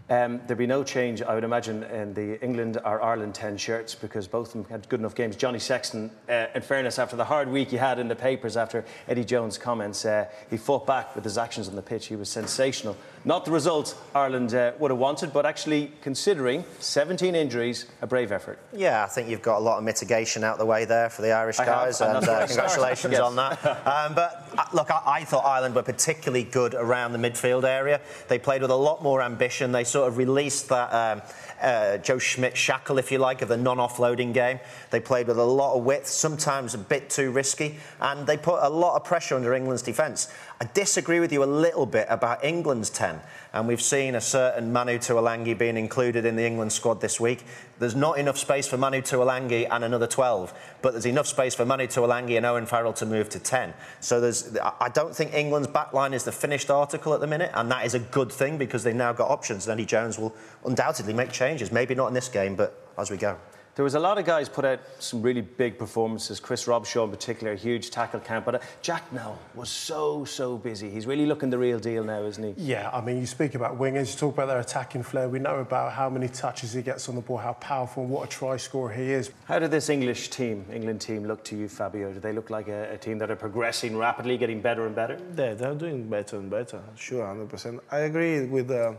Um, 0.10 0.42
there'd 0.46 0.58
be 0.58 0.68
no 0.68 0.84
change, 0.84 1.22
I 1.22 1.34
would 1.34 1.46
imagine, 1.46 1.84
in 1.84 2.14
the 2.14 2.42
England 2.44 2.78
or 2.84 3.02
Ireland 3.02 3.36
10 3.36 3.56
shirts 3.56 3.96
because 3.96 4.28
both 4.28 4.48
of 4.48 4.54
them 4.54 4.66
had 4.66 4.90
good 4.90 5.00
enough 5.00 5.16
games. 5.16 5.38
Johnny 5.38 5.60
Sexton, 5.60 6.12
uh, 6.28 6.48
in 6.54 6.62
fairness, 6.62 7.00
after 7.00 7.16
the 7.16 7.24
hard 7.24 7.50
week 7.50 7.70
he 7.70 7.78
had 7.78 8.00
in 8.00 8.10
the 8.10 8.16
papers 8.16 8.58
after 8.58 8.84
Eddie 9.08 9.24
Jones' 9.24 9.58
comments, 9.58 10.04
uh, 10.04 10.26
he 10.50 10.58
fought 10.58 10.86
back 10.86 11.16
with 11.16 11.24
his 11.24 11.38
actions 11.38 11.70
on 11.70 11.76
the 11.76 11.82
pitch. 11.82 12.08
He 12.08 12.18
was 12.18 12.28
sensational. 12.28 12.98
Not 13.26 13.46
the 13.46 13.52
result 13.52 13.96
Ireland 14.14 14.54
uh, 14.54 14.74
would 14.80 14.92
have 14.92 15.00
wanted, 15.00 15.32
but 15.32 15.46
actually, 15.46 15.94
considering 16.02 16.66
17 16.80 17.36
injuries, 17.36 17.86
a 18.02 18.08
brave 18.08 18.34
effort. 18.34 18.60
Yeah, 18.74 19.04
I 19.04 19.08
think 19.08 19.30
you've 19.30 19.42
got 19.42 19.58
a 19.60 19.64
lot 19.64 19.78
of 19.78 19.86
mitigation 19.86 20.44
out 20.44 20.58
the 20.58 20.66
way 20.66 20.84
there 20.84 21.10
for 21.10 21.22
the 21.22 21.32
Irish 21.32 21.58
I 21.60 21.64
have, 21.66 21.74
guys, 21.74 22.02
and 22.02 22.18
and, 22.18 22.28
I 22.30 22.44
uh, 22.44 22.48
congratulations 22.48 23.14
Yes. 23.14 23.22
on 23.22 23.36
that. 23.38 23.60
Um, 23.94 24.16
but 24.16 24.50
uh, 24.58 24.66
look, 24.74 24.90
I, 24.92 25.02
I 25.06 25.24
thought 25.24 25.46
Ireland 25.46 25.76
were 25.76 25.84
particularly 25.84 26.44
good 26.44 26.74
around 26.74 27.14
the 27.14 27.18
midfield 27.20 27.64
area. 27.64 28.02
They 28.28 28.40
played 28.40 28.62
with 28.62 28.72
a 28.72 28.76
lot 28.76 29.04
more 29.04 29.22
ambition. 29.22 29.72
They 29.72 29.84
sort 29.84 30.08
of 30.08 30.18
released 30.18 30.70
that. 30.70 30.94
Um, 30.94 31.22
uh, 31.64 31.98
Joe 31.98 32.20
Schmidt 32.20 32.58
shackle, 32.58 32.98
if 32.98 33.12
you 33.12 33.18
like, 33.18 33.42
of 33.42 33.48
the 33.48 33.58
non 33.58 33.78
offloading 33.78 34.34
game. 34.34 34.60
They 34.92 35.00
played 35.00 35.28
with 35.28 35.38
a 35.38 35.44
lot 35.44 35.76
of 35.76 35.84
width, 35.84 36.08
sometimes 36.08 36.74
a 36.74 36.78
bit 36.78 37.10
too 37.10 37.32
risky, 37.32 37.78
and 38.02 38.28
they 38.28 38.38
put 38.38 38.60
a 38.62 38.70
lot 38.70 38.96
of 38.96 39.04
pressure 39.04 39.36
under 39.36 39.54
England's 39.54 39.82
defence. 39.82 40.32
I 40.62 40.70
disagree 40.74 41.20
with 41.20 41.32
you 41.32 41.44
a 41.44 41.46
little 41.46 41.86
bit 41.86 42.08
about 42.10 42.44
England's 42.44 42.90
10, 42.90 43.20
and 43.54 43.68
we've 43.68 43.82
seen 43.82 44.16
a 44.16 44.22
certain 44.22 44.74
Manu 44.74 44.98
Tuilagi 44.98 45.56
being 45.56 45.78
included 45.78 46.26
in 46.26 46.36
the 46.36 46.44
England 46.44 46.74
squad 46.74 47.02
this 47.02 47.20
week. 47.20 47.44
There's 47.78 47.96
not 47.96 48.18
enough 48.18 48.38
space 48.38 48.68
for 48.68 48.78
Manu 48.78 49.02
Tuilagi 49.02 49.68
and 49.70 49.84
another 49.84 50.08
12, 50.08 50.54
but 50.82 50.94
there's 50.94 51.06
enough 51.06 51.28
space 51.28 51.54
for 51.54 51.64
Manu 51.64 51.86
Tuilagi 51.86 52.36
and 52.36 52.46
Owen 52.46 52.66
Farrell 52.66 52.94
to 52.94 53.06
move 53.06 53.30
to 53.30 53.40
10. 53.40 53.74
So 54.00 54.20
there's, 54.20 54.58
I 54.58 54.90
don't 54.90 55.16
think 55.16 55.34
England's 55.36 55.68
backline 55.68 56.14
is 56.14 56.24
the 56.24 56.32
finished 56.32 56.72
article 56.72 57.14
at 57.14 57.20
the 57.20 57.28
minute, 57.28 57.52
and 57.54 57.70
that 57.70 57.86
is 57.86 57.94
a 57.94 58.00
good 58.00 58.32
thing 58.32 58.58
because 58.58 58.84
they've 58.84 58.96
now 58.96 59.14
got 59.14 59.30
options. 59.30 59.68
And 59.68 59.80
Eddie 59.80 59.86
Jones 59.86 60.18
will 60.18 60.36
undoubtedly 60.66 61.14
make 61.14 61.32
changes. 61.32 61.72
Maybe 61.72 61.94
not 61.94 62.08
in 62.08 62.14
this 62.16 62.30
game, 62.30 62.56
but 62.56 62.90
as 62.98 63.12
we 63.12 63.18
go. 63.18 63.38
There 63.76 63.84
was 63.84 63.96
a 63.96 64.00
lot 64.00 64.20
of 64.20 64.26
guys 64.26 64.50
put 64.50 64.66
out 64.66 64.82
some 65.00 65.24
really 65.24 65.42
big 65.42 65.80
performances. 65.80 66.40
Chris 66.40 66.66
Robshaw 66.66 67.06
in 67.06 67.10
particular, 67.10 67.54
a 67.54 67.56
huge 67.56 67.90
tackle 67.90 68.20
count. 68.20 68.46
But 68.46 68.56
uh, 68.56 68.60
Jack 68.84 69.12
Nowell 69.12 69.40
was 69.56 69.70
so 69.70 70.26
so 70.26 70.58
busy. 70.58 70.92
He's 70.92 71.08
really 71.08 71.26
looking 71.26 71.50
the 71.50 71.58
real 71.58 71.80
deal 71.80 72.04
now, 72.04 72.22
isn't 72.24 72.44
he? 72.44 72.54
Yeah, 72.64 72.92
I 72.94 73.02
mean, 73.02 73.20
you 73.20 73.26
speak 73.26 73.56
about 73.56 73.80
wingers, 73.80 74.14
you 74.14 74.20
talk 74.20 74.36
about 74.36 74.46
their 74.46 74.60
attacking 74.60 75.02
flair. 75.02 75.28
We 75.28 75.40
know 75.40 75.58
about 75.58 75.94
how 75.94 76.08
many 76.08 76.28
touches 76.28 76.74
he 76.74 76.84
gets 76.84 77.10
on 77.10 77.16
the 77.16 77.22
ball, 77.22 77.38
how 77.38 77.54
powerful, 77.54 78.04
and 78.04 78.12
what 78.12 78.28
a 78.28 78.30
try 78.30 78.58
scorer 78.58 78.94
he 78.94 79.12
is. 79.12 79.32
How 79.46 79.58
did 79.58 79.72
this 79.72 79.90
English 79.90 80.30
team, 80.30 80.66
England 80.72 81.02
team, 81.02 81.26
look 81.26 81.44
to 81.46 81.56
you, 81.56 81.68
Fabio? 81.68 82.14
Do 82.14 82.20
they 82.20 82.32
look 82.32 82.52
like 82.52 82.68
a, 82.68 82.94
a 82.94 82.98
team 82.98 83.18
that 83.18 83.32
are 83.32 83.36
progressing 83.36 83.98
rapidly, 83.98 84.38
getting 84.38 84.62
better 84.62 84.86
and 84.86 84.96
better? 84.96 85.18
Yeah, 85.36 85.56
they're 85.56 85.74
doing 85.74 86.08
better 86.08 86.38
and 86.38 86.50
better. 86.50 86.80
Sure, 86.96 87.26
100%. 87.26 87.80
I 87.92 88.00
agree 88.00 88.46
with. 88.46 88.70
Uh, 88.70 88.94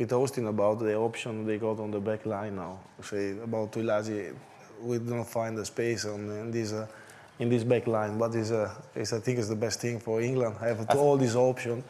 with 0.00 0.12
Austin 0.14 0.46
about 0.46 0.78
the 0.78 0.96
option 0.96 1.46
they 1.46 1.58
got 1.58 1.78
on 1.78 1.90
the 1.90 2.00
back 2.00 2.24
line 2.24 2.56
now. 2.56 2.78
Say 3.02 3.32
about 3.32 3.70
Tuilagi, 3.70 4.34
we 4.82 4.98
don't 4.98 5.28
find 5.28 5.56
the 5.56 5.64
space 5.66 6.06
on 6.06 6.20
in 6.30 6.50
this 6.50 6.72
uh, 6.72 6.86
in 7.38 7.50
this 7.50 7.64
back 7.64 7.86
line, 7.86 8.16
but 8.18 8.34
is 8.34 8.50
uh, 8.50 8.74
is 8.94 9.12
I 9.12 9.20
think 9.20 9.38
is 9.38 9.48
the 9.48 9.56
best 9.56 9.80
thing 9.80 10.00
for 10.00 10.22
England. 10.22 10.56
I 10.60 10.68
Have 10.68 10.88
all 10.96 11.18
these 11.18 11.36
options, 11.36 11.84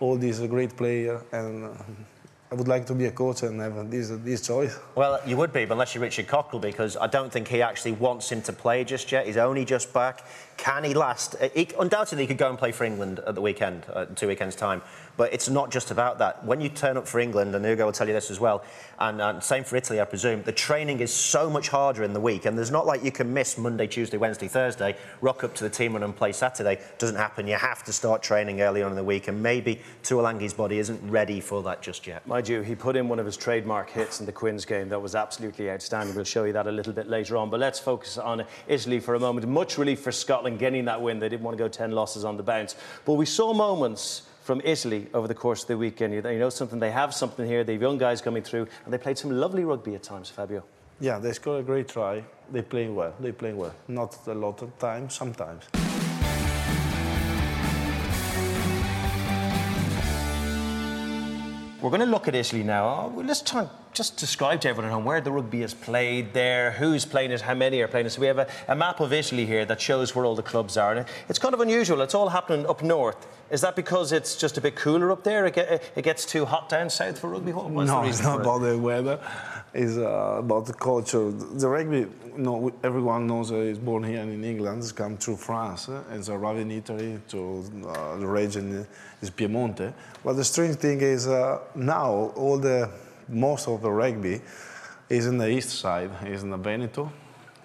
all 0.00 0.16
these 0.16 0.40
great 0.40 0.76
player, 0.76 1.22
and 1.30 1.64
uh, 1.66 1.68
I 2.50 2.54
would 2.54 2.68
like 2.68 2.86
to 2.86 2.94
be 2.94 3.06
a 3.06 3.10
coach 3.10 3.42
and 3.42 3.60
have 3.60 3.90
this 3.90 4.08
this 4.08 4.46
choice. 4.46 4.78
Well, 4.94 5.20
you 5.26 5.36
would 5.36 5.52
be, 5.52 5.64
but 5.64 5.74
unless 5.74 5.94
you're 5.94 6.02
Richard 6.02 6.28
Cockerill, 6.28 6.60
because 6.60 6.96
I 6.96 7.08
don't 7.08 7.32
think 7.32 7.48
he 7.48 7.60
actually 7.60 7.92
wants 7.92 8.30
him 8.30 8.40
to 8.42 8.52
play 8.52 8.84
just 8.84 9.10
yet. 9.10 9.26
He's 9.26 9.36
only 9.36 9.64
just 9.64 9.92
back. 9.92 10.24
Can 10.56 10.84
he 10.84 10.94
last? 10.94 11.34
He, 11.54 11.68
undoubtedly, 11.78 12.22
he 12.22 12.28
could 12.28 12.38
go 12.38 12.48
and 12.48 12.56
play 12.56 12.70
for 12.70 12.84
England 12.84 13.20
at 13.26 13.34
the 13.34 13.42
weekend, 13.42 13.84
uh, 13.92 14.06
two 14.06 14.28
weekends' 14.28 14.54
time. 14.54 14.80
But 15.16 15.32
it's 15.32 15.48
not 15.48 15.70
just 15.70 15.90
about 15.90 16.18
that. 16.18 16.44
When 16.44 16.60
you 16.60 16.68
turn 16.68 16.96
up 16.96 17.08
for 17.08 17.20
England, 17.20 17.54
and 17.54 17.64
Ugo 17.64 17.86
will 17.86 17.92
tell 17.92 18.06
you 18.06 18.12
this 18.12 18.30
as 18.30 18.38
well, 18.38 18.62
and, 18.98 19.42
same 19.42 19.64
for 19.64 19.76
Italy, 19.76 20.00
I 20.00 20.04
presume, 20.04 20.42
the 20.42 20.52
training 20.52 21.00
is 21.00 21.12
so 21.12 21.50
much 21.50 21.68
harder 21.68 22.04
in 22.04 22.12
the 22.12 22.20
week. 22.20 22.46
And 22.46 22.56
there's 22.56 22.70
not 22.70 22.86
like 22.86 23.02
you 23.04 23.12
can 23.12 23.32
miss 23.32 23.58
Monday, 23.58 23.86
Tuesday, 23.86 24.16
Wednesday, 24.16 24.48
Thursday, 24.48 24.96
rock 25.20 25.44
up 25.44 25.54
to 25.56 25.64
the 25.64 25.70
team 25.70 25.96
and 25.96 26.16
play 26.16 26.32
Saturday. 26.32 26.78
Doesn't 26.98 27.16
happen. 27.16 27.46
You 27.46 27.56
have 27.56 27.82
to 27.84 27.92
start 27.92 28.22
training 28.22 28.60
early 28.60 28.82
on 28.82 28.90
in 28.90 28.96
the 28.96 29.04
week. 29.04 29.28
And 29.28 29.42
maybe 29.42 29.80
Tuilagi's 30.02 30.54
body 30.54 30.78
isn't 30.78 31.10
ready 31.10 31.40
for 31.40 31.62
that 31.64 31.82
just 31.82 32.06
yet. 32.06 32.26
Mind 32.36 32.48
you, 32.50 32.60
he 32.60 32.74
put 32.74 32.96
in 32.96 33.08
one 33.08 33.18
of 33.18 33.24
his 33.24 33.34
trademark 33.34 33.88
hits 33.88 34.20
in 34.20 34.26
the 34.26 34.32
Quins 34.32 34.66
game 34.66 34.90
that 34.90 35.00
was 35.00 35.14
absolutely 35.14 35.70
outstanding. 35.70 36.14
We'll 36.14 36.26
show 36.26 36.44
you 36.44 36.52
that 36.52 36.66
a 36.66 36.70
little 36.70 36.92
bit 36.92 37.08
later 37.08 37.38
on. 37.38 37.48
But 37.48 37.60
let's 37.60 37.78
focus 37.78 38.18
on 38.18 38.44
Italy 38.68 39.00
for 39.00 39.14
a 39.14 39.18
moment. 39.18 39.48
Much 39.48 39.78
relief 39.78 40.00
for 40.00 40.12
Scotland 40.12 40.58
getting 40.58 40.84
that 40.84 41.00
win. 41.00 41.18
They 41.18 41.30
didn't 41.30 41.44
want 41.44 41.56
to 41.56 41.64
go 41.64 41.66
10 41.66 41.92
losses 41.92 42.26
on 42.26 42.36
the 42.36 42.42
bounce. 42.42 42.76
But 43.06 43.14
we 43.14 43.24
saw 43.24 43.54
moments 43.54 44.24
from 44.42 44.60
Italy 44.64 45.06
over 45.14 45.26
the 45.26 45.34
course 45.34 45.62
of 45.62 45.68
the 45.68 45.78
weekend. 45.78 46.12
You 46.12 46.20
know 46.20 46.50
something, 46.50 46.78
they 46.78 46.90
have 46.90 47.14
something 47.14 47.46
here. 47.46 47.64
They 47.64 47.72
have 47.72 47.80
young 47.80 47.96
guys 47.96 48.20
coming 48.20 48.42
through, 48.42 48.68
and 48.84 48.92
they 48.92 48.98
played 48.98 49.16
some 49.16 49.30
lovely 49.30 49.64
rugby 49.64 49.94
at 49.94 50.02
times, 50.02 50.28
Fabio. 50.28 50.62
Yeah, 51.00 51.18
they 51.18 51.32
scored 51.32 51.60
a 51.60 51.64
great 51.64 51.88
try. 51.88 52.22
They're 52.52 52.62
playing 52.62 52.94
well. 52.94 53.14
They're 53.18 53.32
playing 53.32 53.56
well. 53.56 53.74
Not 53.88 54.14
a 54.26 54.34
lot 54.34 54.60
of 54.60 54.78
times, 54.78 55.14
sometimes. 55.14 55.64
We're 61.80 61.90
going 61.90 62.00
to 62.00 62.06
look 62.06 62.26
at 62.26 62.34
Italy 62.34 62.62
now. 62.62 63.12
Let's 63.14 63.42
try 63.42 63.60
and 63.60 63.70
just 63.92 64.16
describe 64.16 64.60
to 64.62 64.68
everyone 64.68 64.90
at 64.90 64.94
home 64.94 65.04
where 65.04 65.20
the 65.20 65.30
rugby 65.30 65.62
is 65.62 65.74
played 65.74 66.32
there, 66.32 66.72
who's 66.72 67.04
playing 67.04 67.32
it, 67.32 67.42
how 67.42 67.54
many 67.54 67.80
are 67.80 67.88
playing 67.88 68.06
it. 68.06 68.10
So 68.10 68.20
we 68.20 68.26
have 68.26 68.38
a, 68.38 68.48
a, 68.68 68.74
map 68.74 69.00
of 69.00 69.12
Italy 69.12 69.44
here 69.44 69.64
that 69.66 69.80
shows 69.80 70.14
where 70.14 70.24
all 70.24 70.34
the 70.34 70.42
clubs 70.42 70.78
are. 70.78 70.94
And 70.94 71.06
it's 71.28 71.38
kind 71.38 71.52
of 71.52 71.60
unusual. 71.60 72.00
It's 72.00 72.14
all 72.14 72.30
happening 72.30 72.66
up 72.66 72.82
north. 72.82 73.26
Is 73.50 73.60
that 73.60 73.76
because 73.76 74.12
it's 74.12 74.36
just 74.36 74.56
a 74.56 74.60
bit 74.60 74.74
cooler 74.74 75.12
up 75.12 75.22
there? 75.22 75.46
It, 75.46 75.54
get, 75.54 75.92
it 75.94 76.02
gets 76.02 76.24
too 76.24 76.46
hot 76.46 76.68
down 76.68 76.88
south 76.88 77.18
for 77.18 77.28
rugby? 77.28 77.52
What's 77.52 77.88
no, 77.88 78.04
it's 78.04 78.22
not 78.22 78.40
about 78.40 78.58
the 78.58 78.78
weather. 78.78 79.20
It's 79.72 79.98
uh, 79.98 80.36
about 80.38 80.66
the 80.66 80.72
culture. 80.72 81.30
The 81.30 81.68
rugby, 81.68 82.06
everyone 82.84 83.26
knows 83.26 83.52
uh, 83.52 83.56
it's 83.56 83.78
born 83.78 84.02
here 84.02 84.20
in 84.20 84.42
England. 84.42 84.78
It's 84.78 84.92
come 84.92 85.16
through 85.18 85.36
France 85.36 85.88
and 85.88 86.04
it's 86.12 86.28
arrived 86.28 86.60
in 86.60 86.70
Italy 86.70 87.18
to 87.28 87.64
uh, 87.86 88.16
the 88.16 88.26
region 88.26 88.86
is 89.20 89.30
Piemonte. 89.30 89.92
But 90.24 90.34
the 90.34 90.44
strange 90.44 90.76
thing 90.76 91.00
is 91.00 91.26
uh, 91.26 91.60
now 91.74 92.32
all 92.36 92.58
the 92.58 92.90
most 93.28 93.68
of 93.68 93.82
the 93.82 93.90
rugby 93.90 94.40
is 95.08 95.26
in 95.26 95.38
the 95.38 95.48
east 95.48 95.70
side, 95.70 96.10
is 96.26 96.42
in 96.42 96.50
the 96.50 96.56
Veneto, 96.56 97.12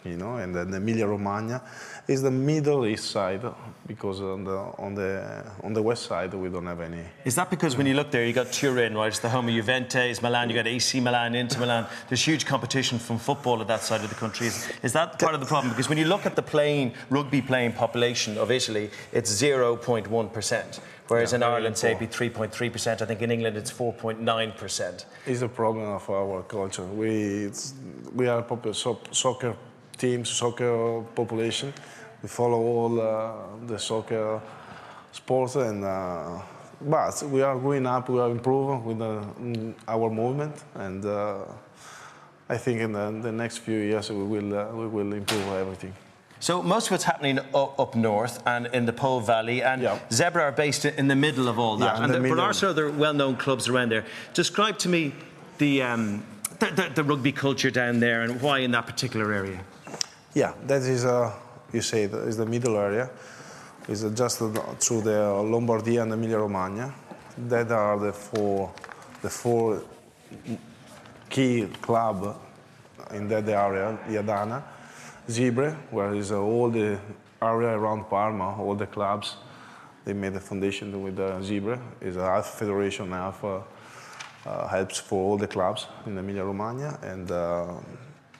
you 0.03 0.17
know, 0.17 0.37
and 0.37 0.55
then 0.55 0.73
Emilia 0.73 1.07
Romagna 1.07 1.61
is 2.07 2.21
the 2.21 2.31
Middle 2.31 2.85
East 2.85 3.11
side 3.11 3.41
because 3.85 4.19
on 4.21 4.43
the 4.43 4.57
on 4.77 4.95
the 4.95 5.43
on 5.63 5.73
the 5.73 5.81
west 5.81 6.03
side 6.03 6.33
we 6.33 6.49
don't 6.49 6.65
have 6.65 6.81
any. 6.81 7.03
Is 7.23 7.35
that 7.35 7.49
because 7.49 7.77
when 7.77 7.85
you 7.85 7.93
look 7.93 8.09
there, 8.09 8.25
you 8.25 8.33
got 8.33 8.51
Turin, 8.51 8.95
right? 8.95 9.07
It's 9.07 9.19
the 9.19 9.29
home 9.29 9.47
of 9.47 9.53
Juventus, 9.53 10.21
Milan. 10.21 10.49
You 10.49 10.55
got 10.55 10.67
AC 10.67 10.99
Milan, 10.99 11.35
Inter 11.35 11.59
Milan. 11.59 11.85
There's 12.09 12.25
huge 12.25 12.45
competition 12.45 12.97
from 12.97 13.19
football 13.19 13.61
at 13.61 13.67
that 13.67 13.81
side 13.81 14.01
of 14.03 14.09
the 14.09 14.15
country. 14.15 14.47
Is, 14.47 14.71
is 14.81 14.93
that 14.93 15.19
part 15.19 15.35
of 15.35 15.39
the 15.39 15.45
problem? 15.45 15.71
Because 15.71 15.89
when 15.89 15.97
you 15.97 16.05
look 16.05 16.25
at 16.25 16.35
the 16.35 16.41
playing 16.41 16.93
rugby 17.09 17.41
playing 17.41 17.73
population 17.73 18.37
of 18.37 18.49
Italy, 18.49 18.89
it's 19.11 19.31
0.1 19.31 20.33
percent. 20.33 20.79
Whereas 21.11 21.33
yeah, 21.33 21.39
in 21.39 21.43
Ireland, 21.43 21.77
say, 21.77 21.91
it'd 21.91 21.99
be 21.99 22.07
3.3%. 22.07 23.01
I 23.01 23.05
think 23.05 23.21
in 23.21 23.31
England, 23.31 23.57
it's 23.57 23.69
4.9%. 23.69 25.05
It's 25.25 25.41
a 25.41 25.49
problem 25.49 25.89
of 25.89 26.09
our 26.09 26.41
culture. 26.43 26.85
We, 26.85 27.51
we 28.15 28.29
are 28.29 28.39
a 28.39 28.73
soccer 28.73 29.53
team, 29.97 30.23
soccer 30.23 31.01
population. 31.13 31.73
We 32.23 32.29
follow 32.29 32.61
all 32.61 33.01
uh, 33.01 33.33
the 33.67 33.77
soccer 33.77 34.41
sports, 35.11 35.55
and 35.57 35.83
uh, 35.83 36.39
but 36.79 37.21
we 37.23 37.41
are 37.41 37.59
going 37.59 37.85
up. 37.87 38.07
We 38.07 38.21
are 38.21 38.31
improving 38.31 38.85
with 38.85 38.99
the, 38.99 39.21
mm, 39.37 39.75
our 39.89 40.09
movement, 40.09 40.63
and 40.75 41.05
uh, 41.05 41.43
I 42.47 42.55
think 42.55 42.79
in 42.79 42.93
the, 42.93 43.19
the, 43.21 43.33
next 43.33 43.57
few 43.57 43.79
years 43.79 44.09
we 44.09 44.23
will 44.23 44.57
uh, 44.57 44.71
we 44.71 44.87
will 44.87 45.11
improve 45.11 45.45
everything. 45.49 45.93
So 46.41 46.63
most 46.63 46.87
of 46.87 46.91
what's 46.93 47.03
happening 47.03 47.37
up, 47.53 47.79
up 47.79 47.93
north 47.93 48.41
and 48.47 48.65
in 48.73 48.87
the 48.87 48.93
Po 48.93 49.19
Valley, 49.19 49.61
and 49.61 49.83
yeah. 49.83 49.99
Zebre 50.09 50.41
are 50.41 50.51
based 50.51 50.85
in 50.85 51.07
the 51.07 51.15
middle 51.15 51.47
of 51.47 51.59
all 51.59 51.77
that. 51.77 51.97
Yeah, 51.97 52.03
and 52.03 52.13
the, 52.13 52.19
there 52.19 52.39
are 52.39 52.65
other 52.65 52.89
well-known 52.89 53.35
clubs 53.37 53.69
around 53.69 53.89
there. 53.89 54.05
Describe 54.33 54.79
to 54.79 54.89
me 54.89 55.13
the, 55.59 55.83
um, 55.83 56.23
the, 56.57 56.65
the, 56.65 56.91
the, 56.95 57.03
rugby 57.03 57.31
culture 57.31 57.69
down 57.69 57.99
there 57.99 58.23
and 58.23 58.41
why 58.41 58.59
in 58.59 58.71
that 58.71 58.87
particular 58.87 59.31
area. 59.31 59.63
Yeah, 60.33 60.53
that 60.65 60.81
is, 60.81 61.05
uh, 61.05 61.31
you 61.71 61.81
say, 61.81 62.05
is 62.05 62.37
the 62.37 62.47
middle 62.47 62.75
area. 62.75 63.11
It's 63.87 64.01
just 64.01 64.39
through 64.39 65.01
the 65.01 65.19
Lombardia 65.45 66.01
and 66.01 66.13
Emilia 66.13 66.39
Romagna. 66.39 66.91
That 67.37 67.71
are 67.71 67.99
the 67.99 68.13
four, 68.13 68.73
the 69.21 69.29
four 69.29 69.83
key 71.29 71.67
club 71.81 72.41
in 73.11 73.27
that 73.27 73.47
area, 73.47 73.99
Viadana. 74.07 74.63
Zebre, 75.27 75.75
where 75.91 76.13
is 76.13 76.31
uh, 76.31 76.41
all 76.41 76.69
the 76.69 76.99
area 77.41 77.69
around 77.69 78.09
Parma, 78.09 78.55
all 78.59 78.75
the 78.75 78.87
clubs. 78.87 79.35
They 80.05 80.13
made 80.13 80.35
a 80.35 80.39
foundation 80.39 81.03
with 81.03 81.15
the 81.15 81.29
Zebre. 81.41 81.79
It's 82.01 82.17
a 82.17 82.23
half 82.23 82.45
federation, 82.45 83.11
half 83.11 83.43
uh, 83.43 83.59
uh, 84.45 84.67
helps 84.67 84.97
for 84.97 85.23
all 85.23 85.37
the 85.37 85.47
clubs 85.47 85.87
in 86.05 86.17
Emilia 86.17 86.43
Romagna. 86.43 86.99
And 87.03 87.31
uh, 87.31 87.73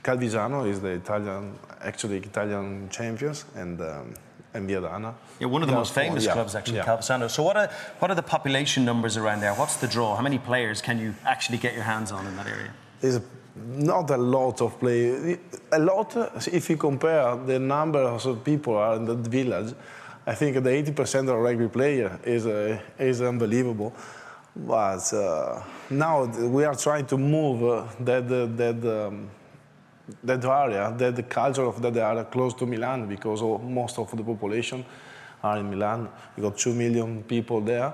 Calvisano 0.04 0.68
is 0.68 0.82
the 0.82 0.90
Italian, 0.90 1.58
actually 1.82 2.18
Italian 2.18 2.90
champions, 2.90 3.46
and 3.56 3.80
um, 3.82 4.14
and 4.54 4.70
Viadana. 4.70 5.14
Yeah, 5.40 5.48
one 5.48 5.62
of 5.62 5.70
the 5.70 5.76
most 5.76 5.94
famous 5.94 6.26
yeah. 6.26 6.34
clubs 6.34 6.56
actually, 6.56 6.78
yeah. 6.78 6.86
Calvisano. 6.86 7.30
So 7.30 7.44
what 7.44 7.56
are 7.56 7.70
what 8.00 8.12
are 8.12 8.16
the 8.16 8.24
population 8.24 8.84
numbers 8.84 9.16
around 9.16 9.42
there? 9.42 9.54
What's 9.54 9.78
the 9.78 9.88
draw? 9.88 10.16
How 10.16 10.24
many 10.24 10.40
players 10.40 10.82
can 10.82 11.00
you 11.00 11.14
actually 11.26 11.60
get 11.60 11.74
your 11.74 11.84
hands 11.84 12.12
on 12.12 12.26
in 12.26 12.36
that 12.38 12.48
area? 12.48 12.74
There's 13.01 13.20
not 13.55 14.10
a 14.12 14.17
lot 14.17 14.62
of 14.62 14.79
players. 14.79 15.38
A 15.72 15.79
lot, 15.79 16.15
if 16.48 16.70
you 16.70 16.77
compare 16.77 17.36
the 17.36 17.60
numbers 17.60 18.25
of 18.25 18.43
people 18.43 18.77
are 18.77 18.96
in 18.96 19.05
the 19.05 19.15
village, 19.15 19.74
I 20.25 20.36
think 20.36 20.55
the 20.63 20.70
80% 20.70 21.29
of 21.29 21.39
rugby 21.39 21.67
player 21.67 22.20
is, 22.24 22.46
uh, 22.46 22.79
is 23.00 23.22
unbelievable. 23.22 23.93
But 24.55 25.12
uh, 25.13 25.63
now 25.89 26.25
we 26.25 26.63
are 26.63 26.75
trying 26.75 27.08
to 27.08 27.17
move 27.17 27.63
uh, 27.63 27.88
that, 28.01 28.27
that, 28.29 29.08
um, 29.08 29.29
that 30.24 30.46
area, 30.46 30.93
that 30.98 31.15
the 31.15 31.24
culture 31.24 31.63
of 31.63 31.81
that 31.81 31.98
area 31.98 32.25
close 32.25 32.53
to 32.55 32.65
Milan 32.65 33.08
because 33.08 33.41
most 33.41 33.98
of 33.98 34.15
the 34.15 34.24
population 34.24 34.86
are 35.41 35.58
in 35.58 35.70
Milan. 35.70 36.10
We 36.38 36.43
got 36.43 36.58
two 36.58 36.74
million 36.74 37.24
people 37.24 37.62
there. 37.62 37.93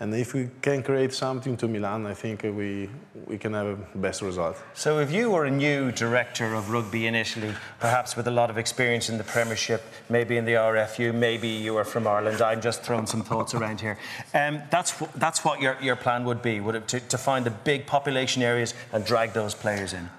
And 0.00 0.12
if 0.14 0.34
we 0.34 0.50
can 0.60 0.82
create 0.82 1.12
something 1.12 1.56
to 1.56 1.68
Milan, 1.68 2.04
I 2.06 2.14
think 2.14 2.42
we, 2.42 2.90
we 3.26 3.38
can 3.38 3.54
have 3.54 3.66
a 3.66 3.98
best 3.98 4.22
result. 4.22 4.56
So 4.74 4.98
if 4.98 5.12
you 5.12 5.30
were 5.30 5.44
a 5.44 5.50
new 5.50 5.92
director 5.92 6.54
of 6.54 6.70
rugby 6.70 7.06
in 7.06 7.14
Italy, 7.14 7.54
perhaps 7.78 8.16
with 8.16 8.26
a 8.26 8.30
lot 8.30 8.50
of 8.50 8.58
experience 8.58 9.08
in 9.08 9.18
the 9.18 9.24
Premiership, 9.24 9.82
maybe 10.08 10.36
in 10.36 10.44
the 10.44 10.54
RFU, 10.54 11.14
maybe 11.14 11.48
you 11.48 11.76
are 11.76 11.84
from 11.84 12.08
Ireland, 12.08 12.42
I'm 12.42 12.60
just 12.60 12.82
throwing 12.82 13.06
some 13.06 13.22
thoughts 13.22 13.54
around 13.54 13.80
here. 13.80 13.96
Um, 14.34 14.62
that's, 14.68 14.92
that's 15.14 15.44
what 15.44 15.60
your, 15.60 15.76
your 15.80 15.96
plan 15.96 16.24
would 16.24 16.42
be, 16.42 16.58
would 16.58 16.74
it, 16.74 16.88
to, 16.88 17.00
to 17.00 17.18
find 17.18 17.46
the 17.46 17.52
big 17.52 17.86
population 17.86 18.42
areas 18.42 18.74
and 18.92 19.04
drag 19.04 19.32
those 19.32 19.54
players 19.54 19.92
in? 19.92 20.10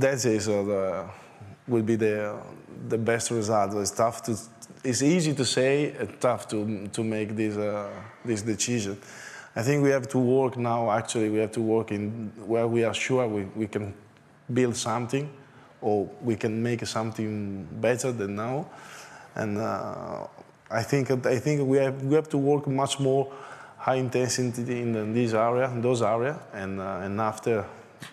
That 0.00 0.24
is 0.24 0.48
uh, 0.48 0.62
the, 0.62 1.10
will 1.66 1.82
be 1.82 1.96
the, 1.96 2.38
the 2.88 2.98
best 2.98 3.30
result. 3.30 3.74
It's 3.74 3.90
tough 3.90 4.22
to 4.24 4.36
it's 4.84 5.02
easy 5.02 5.32
to 5.34 5.44
say, 5.44 5.96
uh, 5.96 6.06
tough 6.18 6.48
to, 6.48 6.88
to 6.88 7.04
make 7.04 7.36
this, 7.36 7.56
uh, 7.56 7.88
this 8.24 8.42
decision. 8.42 8.98
I 9.54 9.62
think 9.62 9.82
we 9.82 9.90
have 9.90 10.08
to 10.08 10.18
work 10.18 10.56
now, 10.56 10.90
actually, 10.90 11.28
we 11.28 11.38
have 11.38 11.52
to 11.52 11.60
work 11.60 11.92
in 11.92 12.32
where 12.46 12.66
we 12.66 12.84
are 12.84 12.94
sure 12.94 13.26
we, 13.28 13.44
we 13.54 13.66
can 13.66 13.94
build 14.52 14.76
something 14.76 15.30
or 15.80 16.08
we 16.22 16.36
can 16.36 16.62
make 16.62 16.86
something 16.86 17.68
better 17.80 18.12
than 18.12 18.36
now. 18.36 18.70
And 19.34 19.58
uh, 19.58 20.26
I 20.70 20.82
think 20.82 21.10
I 21.26 21.38
think 21.38 21.66
we 21.66 21.78
have 21.78 22.02
we 22.02 22.14
have 22.14 22.28
to 22.30 22.38
work 22.38 22.66
much 22.66 22.98
more 22.98 23.30
high 23.76 23.96
intensity 23.96 24.80
in 24.80 25.12
this 25.12 25.34
area, 25.34 25.70
in 25.70 25.82
those 25.82 26.00
areas, 26.02 26.36
and 26.54 26.80
uh, 26.80 27.00
and 27.02 27.20
after 27.20 27.66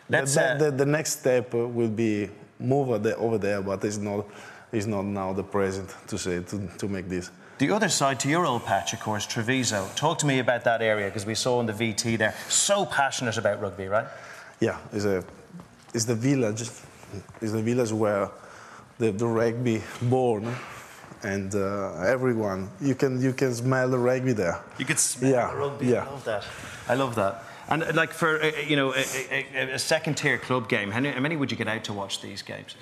the, 0.10 0.18
uh, 0.18 0.58
the, 0.58 0.72
the, 0.72 0.86
next 0.86 1.20
step 1.20 1.54
will 1.54 1.89
be 1.89 2.30
move 2.60 2.89
over 2.89 3.38
there, 3.38 3.62
but 3.62 3.84
it's 3.84 3.98
not 3.98 4.25
it's 4.72 4.86
not 4.86 5.06
now 5.06 5.34
the 5.34 5.44
present 5.44 5.96
to 6.08 6.18
say 6.18 6.42
to, 6.42 6.68
to 6.78 6.88
make 6.88 7.08
this. 7.08 7.32
The 7.60 7.72
other 7.72 7.89
side 7.89 8.22
to 8.22 8.30
your 8.30 8.46
old 8.46 8.66
patch, 8.66 8.94
of 8.94 9.01
course, 9.01 9.25
Treviso. 9.25 9.89
Talk 9.98 10.20
to 10.20 10.25
me 10.25 10.39
about 10.39 10.63
that 10.63 10.82
area 10.82 11.08
because 11.08 11.25
we 11.25 11.36
saw 11.36 11.60
in 11.60 11.66
the 11.66 11.74
VT 11.74 12.18
there, 12.18 12.34
so 12.48 12.86
passionate 12.86 13.38
about 13.38 13.62
rugby, 13.62 13.88
right? 13.88 14.08
Yeah, 14.62 14.78
it's 14.94 15.04
a 15.04 15.25
it's 15.94 16.06
the 16.06 16.16
village, 16.16 16.62
it's 16.62 17.51
the 17.51 17.62
village 17.62 17.92
where 17.92 18.30
the, 18.98 19.12
the 19.12 19.28
rugby 19.28 19.82
born 20.04 20.56
and 21.24 21.54
uh, 21.54 22.00
everyone 22.04 22.70
you 22.80 22.96
can 22.96 23.22
you 23.22 23.34
can 23.34 23.54
smell 23.54 23.89
the 23.89 24.00
rugby 24.00 24.32
there. 24.32 24.62
You 24.78 24.86
can 24.86 24.96
smell 24.96 25.32
yeah. 25.32 25.51
the 25.51 25.58
rugby. 25.58 25.88
Yeah. 25.88 26.06
I 26.06 26.12
love 26.12 26.24
that. 26.24 26.46
I 26.88 26.94
love 26.94 27.16
that. 27.16 27.44
And 27.68 27.84
uh, 27.84 27.92
like 27.94 28.13
for 28.13 28.42
uh, 28.42 28.51
you 28.66 28.78
know 28.78 28.94
a, 28.94 29.04
a, 29.54 29.74
a 29.74 29.80
second 29.80 30.16
tier 30.16 30.38
club 30.38 30.70
game, 30.70 30.92
how 30.92 31.01
many 31.01 31.36
would 31.36 31.51
you 31.51 31.58
get 31.58 31.68
out 31.68 31.84
to 31.84 31.94
watch 31.94 32.22
these 32.22 32.42
games? 32.42 32.78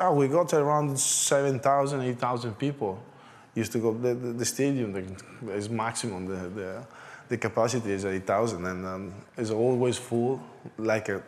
Oh, 0.00 0.14
we 0.14 0.26
got 0.28 0.54
around 0.54 0.98
7,000, 0.98 2.00
8,000 2.00 2.58
people. 2.58 2.98
Used 3.54 3.72
to 3.72 3.78
go 3.78 3.92
the, 3.92 4.14
the, 4.14 4.32
the 4.32 4.44
stadium 4.44 4.92
the, 4.92 5.52
is 5.52 5.68
maximum. 5.68 6.26
The, 6.26 6.48
the, 6.48 6.86
the 7.28 7.38
capacity 7.38 7.92
is 7.92 8.04
8,000 8.04 8.66
and 8.66 8.86
um, 8.86 9.14
it's 9.36 9.50
always 9.50 9.98
full. 9.98 10.42
Like 10.78 11.08
a, 11.08 11.22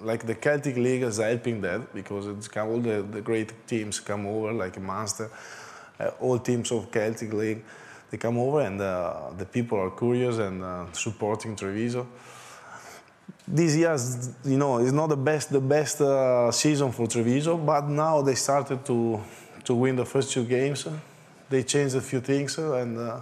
like 0.00 0.26
the 0.26 0.34
Celtic 0.34 0.76
League 0.76 1.02
is 1.02 1.18
helping 1.18 1.60
that 1.62 1.94
because 1.94 2.26
it's 2.26 2.48
come, 2.48 2.68
all 2.68 2.80
the, 2.80 3.02
the 3.02 3.20
great 3.20 3.66
teams 3.66 4.00
come 4.00 4.26
over, 4.26 4.52
like 4.52 4.80
Munster, 4.80 5.30
uh, 6.00 6.10
all 6.20 6.38
teams 6.38 6.70
of 6.72 6.90
Celtic 6.90 7.32
League, 7.32 7.64
they 8.10 8.16
come 8.16 8.38
over 8.38 8.60
and 8.60 8.80
uh, 8.80 9.30
the 9.36 9.44
people 9.44 9.78
are 9.78 9.90
curious 9.90 10.38
and 10.38 10.62
uh, 10.62 10.92
supporting 10.92 11.56
Treviso. 11.56 12.06
This 13.48 13.76
year, 13.76 13.96
you 14.44 14.56
know, 14.56 14.78
is 14.78 14.92
not 14.92 15.08
the 15.08 15.16
best 15.16 15.50
the 15.50 15.60
best 15.60 16.00
uh, 16.00 16.50
season 16.50 16.92
for 16.92 17.06
Treviso, 17.06 17.56
but 17.56 17.88
now 17.88 18.22
they 18.22 18.34
started 18.34 18.84
to 18.86 19.20
to 19.64 19.74
win 19.74 19.96
the 19.96 20.04
first 20.04 20.32
two 20.32 20.44
games. 20.44 20.86
They 21.48 21.62
changed 21.62 21.94
a 21.94 22.00
few 22.00 22.20
things 22.20 22.58
and 22.58 22.98
uh, 22.98 23.20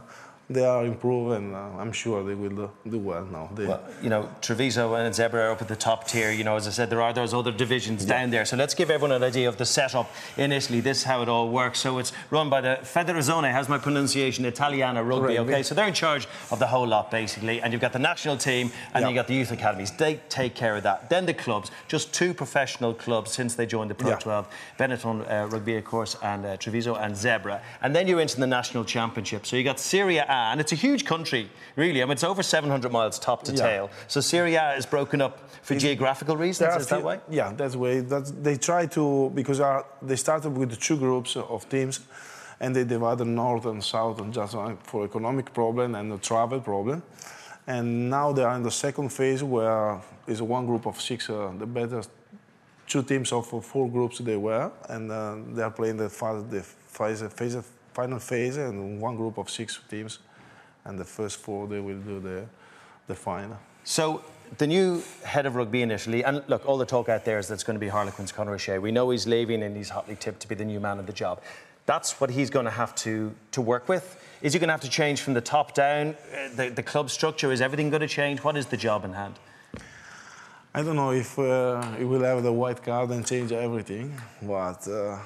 they 0.51 0.65
are 0.65 0.85
improved, 0.85 1.37
and 1.37 1.55
uh, 1.55 1.71
I'm 1.79 1.91
sure 1.93 2.23
they 2.23 2.35
will 2.35 2.51
do, 2.51 2.71
do 2.89 2.99
well 2.99 3.25
now. 3.25 3.49
They, 3.55 3.67
well, 3.67 3.83
you 4.03 4.11
know, 4.11 4.29
Treviso 4.43 4.95
and 4.95 5.15
Zebre 5.15 5.35
are 5.35 5.51
up 5.53 5.63
at 5.63 5.69
the 5.69 5.77
top 5.77 6.07
tier. 6.07 6.31
You 6.33 6.45
know, 6.45 6.57
as 6.57 6.69
I 6.69 6.71
said, 6.71 6.91
there 6.91 7.01
are 7.01 7.15
those 7.15 7.33
other 7.33 7.51
divisions 7.51 8.05
yeah. 8.05 8.21
down 8.21 8.31
there. 8.31 8.45
So 8.45 8.57
let's 8.57 8.75
give 8.75 8.91
everyone 8.91 9.17
an 9.17 9.23
idea 9.23 9.49
of 9.49 9.57
the 9.57 9.65
setup 9.65 10.11
in 10.37 10.53
Italy. 10.53 10.81
This 10.81 10.99
is 10.99 11.05
how 11.05 11.23
it 11.23 11.31
all 11.31 11.49
works. 11.49 11.81
So 11.81 11.99
it's 11.99 12.13
run 12.29 12.51
by 12.51 12.61
the 12.61 12.79
Federazione, 12.83 13.51
how's 13.53 13.71
my 13.71 13.79
pronunciation? 13.79 14.45
Italiana 14.45 15.03
Rugby, 15.03 15.39
okay? 15.39 15.63
So 15.63 15.75
they're 15.75 15.89
in 15.89 15.95
charge 15.95 16.29
of 16.51 16.59
the 16.59 16.67
whole 16.67 16.87
lot, 16.87 17.11
basically. 17.11 17.63
And 17.63 17.73
you've 17.73 17.83
got 17.83 17.95
the 17.95 17.99
national 17.99 18.37
team, 18.37 18.71
and 18.93 19.03
yeah. 19.03 19.09
you 19.09 19.15
got 19.15 19.27
the 19.27 19.35
youth 19.35 19.51
academies. 19.51 19.93
They 19.93 20.21
take 20.29 20.55
care 20.55 20.77
of 20.77 20.83
that. 20.83 21.09
Then 21.09 21.25
the 21.25 21.35
clubs, 21.35 21.71
just 21.89 22.13
two 22.13 22.35
professional 22.35 22.93
clubs 22.93 23.33
since 23.33 23.55
they 23.55 23.65
joined 23.65 23.91
the 23.91 23.95
Pro 23.95 24.11
yeah. 24.11 24.17
12 24.17 24.49
Benetton 24.79 25.31
uh, 25.31 25.47
Rugby, 25.47 25.77
of 25.77 25.85
course, 25.85 26.17
and 26.23 26.45
uh, 26.45 26.57
Treviso 26.59 26.97
and 26.97 27.15
Zebre. 27.15 27.63
And 27.81 27.97
then 27.97 28.07
you're 28.07 28.21
into 28.21 28.39
the 28.39 28.47
national 28.47 28.85
championship. 28.85 29.47
So 29.47 29.57
you 29.57 29.65
got 29.65 29.81
Serie 29.81 30.19
A 30.19 30.34
and 30.51 30.61
it's 30.61 30.73
a 30.73 30.77
huge 30.77 31.05
country, 31.05 31.51
really. 31.77 32.03
I 32.03 32.05
mean, 32.05 32.13
it's 32.13 32.25
over 32.25 32.43
700 32.43 32.91
miles 32.91 33.19
top 33.19 33.43
to 33.45 33.53
yeah. 33.53 33.67
tail. 33.67 33.91
So 34.09 34.21
Serie 34.21 34.55
A 34.55 34.75
is 34.75 34.87
broken 34.87 35.21
up 35.21 35.51
for 35.63 35.75
geographical 35.75 36.37
reasons. 36.37 36.77
Is 36.77 36.87
that 36.89 37.03
way? 37.03 37.21
Yeah, 37.31 37.53
that's 37.53 37.77
way. 37.77 38.01
That's, 38.01 38.31
they 38.31 38.57
try 38.57 38.87
to 38.87 39.31
because 39.35 39.61
our, 39.61 39.87
they 40.03 40.17
started 40.17 40.51
with 40.51 40.79
two 40.81 40.97
groups 40.97 41.37
of 41.37 41.69
teams, 41.69 42.01
and 42.61 42.75
they 42.75 42.85
divided 42.85 43.27
north 43.27 43.67
and 43.67 43.83
south, 43.83 44.21
and 44.21 44.33
just 44.33 44.57
for 44.85 45.05
economic 45.05 45.53
problem 45.53 45.95
and 45.95 46.13
the 46.13 46.19
travel 46.19 46.61
problem. 46.61 47.03
And 47.67 48.11
now 48.11 48.33
they 48.33 48.45
are 48.45 48.57
in 48.57 48.63
the 48.63 48.71
second 48.71 49.09
phase 49.11 49.43
where 49.43 50.01
is 50.27 50.43
one 50.43 50.67
group 50.67 50.87
of 50.87 51.01
six, 51.01 51.31
uh, 51.31 51.53
the 51.59 51.67
better 51.67 52.03
two 52.87 53.03
teams 53.03 53.33
of 53.33 53.47
four 53.47 53.89
groups 53.89 54.19
they 54.19 54.37
were, 54.37 54.71
and 54.89 55.11
uh, 55.11 55.37
they 55.53 55.63
are 55.63 55.71
playing 55.71 55.97
the, 55.97 56.09
the 56.51 56.63
phase, 56.63 57.23
phase, 57.23 57.57
final 57.95 58.19
phase, 58.19 58.57
and 58.57 59.01
one 59.01 59.17
group 59.17 59.39
of 59.39 59.49
six 59.49 59.81
teams 59.89 60.19
and 60.85 60.99
the 60.99 61.05
first 61.05 61.39
four 61.39 61.67
they 61.67 61.81
will 61.81 62.01
do 62.01 62.21
the 62.21 62.45
the 63.07 63.15
final. 63.15 63.59
So 63.85 64.23
the 64.59 64.67
new 64.67 65.03
head 65.25 65.47
of 65.47 65.57
rugby 65.57 65.83
in 65.83 65.91
Italy, 65.91 66.25
and 66.25 66.43
look, 66.49 66.67
all 66.67 66.79
the 66.79 66.87
talk 66.87 67.09
out 67.09 67.25
there 67.25 67.39
is 67.39 67.49
that 67.49 67.55
it's 67.55 67.65
going 67.65 67.75
to 67.75 67.81
be 67.81 67.89
Harlequins 67.89 68.33
Conor 68.33 68.55
O'Shea. 68.55 68.79
We 68.79 68.93
know 68.93 69.11
he's 69.11 69.27
leaving 69.27 69.63
and 69.63 69.77
he's 69.77 69.91
hotly 69.91 70.17
tipped 70.17 70.41
to 70.41 70.49
be 70.49 70.55
the 70.55 70.65
new 70.65 70.81
man 70.81 70.99
of 70.99 71.07
the 71.07 71.13
job. 71.13 71.41
That's 71.87 72.19
what 72.21 72.31
he's 72.31 72.51
going 72.51 72.65
to 72.65 72.71
have 72.71 72.95
to, 72.97 73.35
to 73.53 73.61
work 73.61 73.89
with. 73.89 74.19
Is 74.41 74.55
he 74.55 74.59
going 74.59 74.69
to 74.69 74.73
have 74.73 74.81
to 74.83 74.89
change 74.89 75.21
from 75.21 75.35
the 75.35 75.41
top 75.41 75.75
down? 75.75 76.17
Uh, 76.33 76.49
the, 76.55 76.71
the 76.71 76.83
club 76.83 77.11
structure, 77.11 77.53
is 77.53 77.61
everything 77.61 77.91
going 77.91 78.01
to 78.01 78.09
change? 78.09 78.43
What 78.43 78.57
is 78.57 78.67
the 78.67 78.77
job 78.77 79.05
in 79.05 79.13
hand? 79.13 79.35
I 80.75 80.83
don't 80.83 80.97
know 80.97 81.13
if 81.13 81.39
uh, 81.39 81.83
he 81.93 82.05
will 82.05 82.23
have 82.23 82.43
the 82.43 82.53
white 82.53 82.83
card 82.83 83.11
and 83.11 83.27
change 83.27 83.53
everything, 83.53 84.19
but 84.43 84.89
uh, 84.89 85.19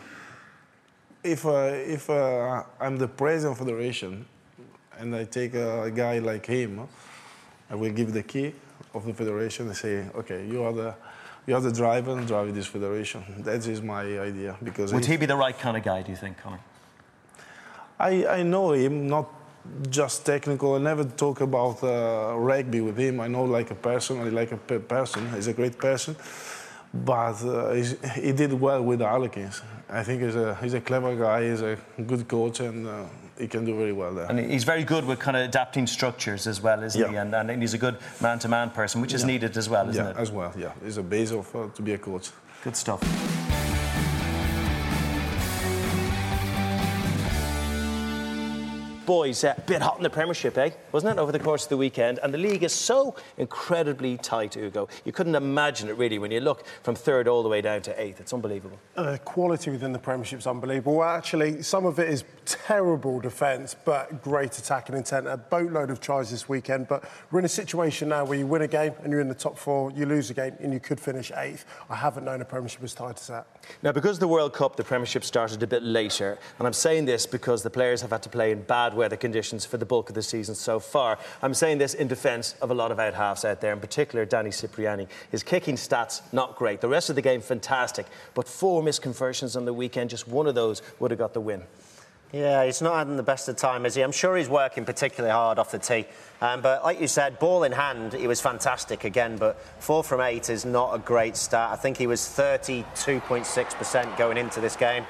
if, 1.32 1.46
uh, 1.46 1.72
if 1.96 2.10
uh, 2.10 2.62
I'm 2.80 2.96
the 2.96 3.08
president 3.08 3.52
of 3.52 3.66
the 3.66 3.72
federation, 3.72 4.26
and 4.98 5.14
I 5.14 5.24
take 5.24 5.54
a 5.54 5.90
guy 5.94 6.18
like 6.18 6.46
him, 6.46 6.88
I 7.70 7.74
will 7.74 7.92
give 7.92 8.12
the 8.12 8.22
key 8.22 8.54
of 8.94 9.04
the 9.04 9.14
federation 9.14 9.66
and 9.66 9.76
say, 9.76 10.06
okay, 10.14 10.46
you 10.46 10.62
are 10.62 10.72
the 10.72 10.94
you 11.46 11.54
are 11.54 11.60
the 11.62 11.72
driver 11.72 12.12
and 12.12 12.28
drive 12.28 12.54
this 12.54 12.66
federation. 12.66 13.22
That 13.38 13.66
is 13.66 13.80
my 13.80 14.02
idea 14.02 14.56
because 14.62 14.92
would 14.92 15.06
he 15.06 15.16
be 15.16 15.26
the 15.26 15.36
right 15.36 15.58
kind 15.58 15.76
of 15.76 15.82
guy? 15.82 16.02
Do 16.02 16.10
you 16.10 16.16
think, 16.16 16.36
Conor? 16.38 16.60
I 17.98 18.26
I 18.26 18.42
know 18.42 18.72
him 18.72 19.08
not 19.08 19.26
just 19.90 20.26
technical. 20.26 20.74
I 20.74 20.78
never 20.78 21.04
talk 21.04 21.40
about 21.40 21.82
uh, 21.82 22.34
rugby 22.36 22.80
with 22.80 22.98
him. 22.98 23.20
I 23.20 23.28
know 23.28 23.44
like 23.44 23.70
a 23.70 23.74
person. 23.74 24.20
I 24.20 24.28
like 24.28 24.52
a 24.52 24.56
person. 24.56 25.32
He's 25.34 25.46
a 25.48 25.52
great 25.52 25.78
person, 25.78 26.16
but 26.92 27.42
uh, 27.44 27.72
he 28.14 28.32
did 28.32 28.52
well 28.52 28.82
with 28.82 28.98
the 29.00 29.06
Harlequins. 29.06 29.62
I 29.88 30.02
think 30.02 30.22
he's 30.22 30.36
a 30.36 30.54
he's 30.56 30.74
a 30.74 30.80
clever 30.80 31.16
guy. 31.16 31.48
He's 31.50 31.62
a 31.62 31.78
good 32.06 32.26
coach 32.28 32.60
and. 32.60 32.86
Uh, 32.86 33.04
he 33.38 33.46
can 33.46 33.64
do 33.64 33.76
very 33.76 33.92
well 33.92 34.12
there. 34.12 34.26
And 34.26 34.38
he's 34.38 34.64
very 34.64 34.82
good 34.82 35.04
with 35.04 35.20
kind 35.20 35.36
of 35.36 35.44
adapting 35.44 35.86
structures 35.86 36.48
as 36.48 36.60
well, 36.60 36.82
isn't 36.82 37.00
yeah. 37.00 37.08
he? 37.08 37.16
And, 37.16 37.32
and 37.32 37.62
he's 37.62 37.72
a 37.72 37.78
good 37.78 37.96
man-to-man 38.20 38.70
person, 38.70 39.00
which 39.00 39.14
is 39.14 39.20
yeah. 39.20 39.28
needed 39.28 39.56
as 39.56 39.68
well, 39.68 39.88
isn't 39.88 40.04
yeah, 40.04 40.10
it? 40.10 40.16
as 40.16 40.32
well. 40.32 40.52
Yeah, 40.58 40.72
he's 40.82 40.96
a 40.96 41.04
base 41.04 41.30
of 41.30 41.54
uh, 41.54 41.68
to 41.68 41.82
be 41.82 41.92
a 41.92 41.98
coach. 41.98 42.30
Good 42.64 42.76
stuff. 42.76 43.00
Boys, 49.08 49.42
a 49.42 49.52
uh, 49.52 49.60
bit 49.64 49.80
hot 49.80 49.96
in 49.96 50.02
the 50.02 50.10
Premiership, 50.10 50.58
eh? 50.58 50.68
Wasn't 50.92 51.10
it, 51.10 51.18
over 51.18 51.32
the 51.32 51.38
course 51.38 51.62
of 51.62 51.70
the 51.70 51.78
weekend? 51.78 52.20
And 52.22 52.32
the 52.32 52.36
league 52.36 52.62
is 52.62 52.74
so 52.74 53.16
incredibly 53.38 54.18
tight, 54.18 54.54
Ugo. 54.54 54.86
You 55.06 55.12
couldn't 55.12 55.34
imagine 55.34 55.88
it, 55.88 55.96
really, 55.96 56.18
when 56.18 56.30
you 56.30 56.40
look 56.40 56.66
from 56.82 56.94
third 56.94 57.26
all 57.26 57.42
the 57.42 57.48
way 57.48 57.62
down 57.62 57.80
to 57.82 57.98
eighth. 57.98 58.20
It's 58.20 58.34
unbelievable. 58.34 58.78
Uh, 58.98 59.16
quality 59.24 59.70
within 59.70 59.94
the 59.94 59.98
Premiership 59.98 60.40
is 60.40 60.46
unbelievable. 60.46 60.96
Well, 60.96 61.08
actually, 61.08 61.62
some 61.62 61.86
of 61.86 61.98
it 61.98 62.10
is 62.10 62.22
terrible 62.44 63.18
defence, 63.18 63.74
but 63.82 64.22
great 64.22 64.58
attacking 64.58 64.94
intent. 64.94 65.26
A 65.26 65.38
boatload 65.38 65.88
of 65.88 66.02
tries 66.02 66.30
this 66.30 66.46
weekend, 66.46 66.86
but 66.86 67.10
we're 67.30 67.38
in 67.38 67.46
a 67.46 67.48
situation 67.48 68.10
now 68.10 68.26
where 68.26 68.38
you 68.38 68.46
win 68.46 68.60
a 68.60 68.68
game 68.68 68.92
and 69.02 69.10
you're 69.10 69.22
in 69.22 69.28
the 69.28 69.34
top 69.34 69.56
four, 69.56 69.90
you 69.92 70.04
lose 70.04 70.28
a 70.28 70.34
game 70.34 70.52
and 70.60 70.70
you 70.70 70.80
could 70.80 71.00
finish 71.00 71.32
eighth. 71.34 71.64
I 71.88 71.96
haven't 71.96 72.24
known 72.24 72.42
a 72.42 72.44
Premiership 72.44 72.84
as 72.84 72.92
tight 72.92 73.18
as 73.18 73.26
that. 73.28 73.46
Now, 73.82 73.92
because 73.92 74.18
the 74.18 74.28
World 74.28 74.52
Cup, 74.52 74.76
the 74.76 74.84
Premiership 74.84 75.24
started 75.24 75.62
a 75.62 75.66
bit 75.66 75.82
later, 75.82 76.38
and 76.58 76.66
I'm 76.66 76.74
saying 76.74 77.06
this 77.06 77.24
because 77.24 77.62
the 77.62 77.70
players 77.70 78.02
have 78.02 78.10
had 78.10 78.22
to 78.24 78.28
play 78.28 78.52
in 78.52 78.60
bad 78.60 78.97
weather 78.98 79.16
conditions 79.16 79.64
for 79.64 79.78
the 79.78 79.86
bulk 79.86 80.10
of 80.10 80.14
the 80.14 80.22
season 80.22 80.54
so 80.54 80.78
far. 80.78 81.18
I'm 81.40 81.54
saying 81.54 81.78
this 81.78 81.94
in 81.94 82.08
defence 82.08 82.54
of 82.60 82.70
a 82.70 82.74
lot 82.74 82.92
of 82.92 82.98
out 82.98 83.14
halves 83.14 83.44
out 83.44 83.62
there, 83.62 83.72
in 83.72 83.80
particular 83.80 84.26
Danny 84.26 84.50
Cipriani. 84.50 85.08
His 85.30 85.42
kicking 85.42 85.76
stats, 85.76 86.20
not 86.32 86.56
great. 86.56 86.82
The 86.82 86.88
rest 86.88 87.08
of 87.08 87.16
the 87.16 87.22
game, 87.22 87.40
fantastic. 87.40 88.06
But 88.34 88.46
four 88.46 88.82
missed 88.82 89.00
conversions 89.00 89.56
on 89.56 89.64
the 89.64 89.72
weekend, 89.72 90.10
just 90.10 90.28
one 90.28 90.46
of 90.46 90.54
those 90.54 90.82
would 90.98 91.10
have 91.10 91.18
got 91.18 91.32
the 91.32 91.40
win. 91.40 91.62
Yeah, 92.32 92.66
he's 92.66 92.82
not 92.82 92.98
having 92.98 93.16
the 93.16 93.22
best 93.22 93.48
of 93.48 93.56
time, 93.56 93.86
is 93.86 93.94
he? 93.94 94.02
I'm 94.02 94.12
sure 94.12 94.36
he's 94.36 94.50
working 94.50 94.84
particularly 94.84 95.32
hard 95.32 95.58
off 95.58 95.70
the 95.70 95.78
tee. 95.78 96.04
Um, 96.42 96.60
but 96.60 96.84
like 96.84 97.00
you 97.00 97.06
said, 97.06 97.38
ball 97.38 97.64
in 97.64 97.72
hand, 97.72 98.12
he 98.12 98.26
was 98.26 98.38
fantastic 98.38 99.04
again. 99.04 99.38
But 99.38 99.58
four 99.78 100.04
from 100.04 100.20
eight 100.20 100.50
is 100.50 100.66
not 100.66 100.94
a 100.94 100.98
great 100.98 101.36
start. 101.36 101.72
I 101.72 101.76
think 101.76 101.96
he 101.96 102.06
was 102.06 102.20
32.6% 102.20 104.18
going 104.18 104.36
into 104.36 104.60
this 104.60 104.76
game. 104.76 105.06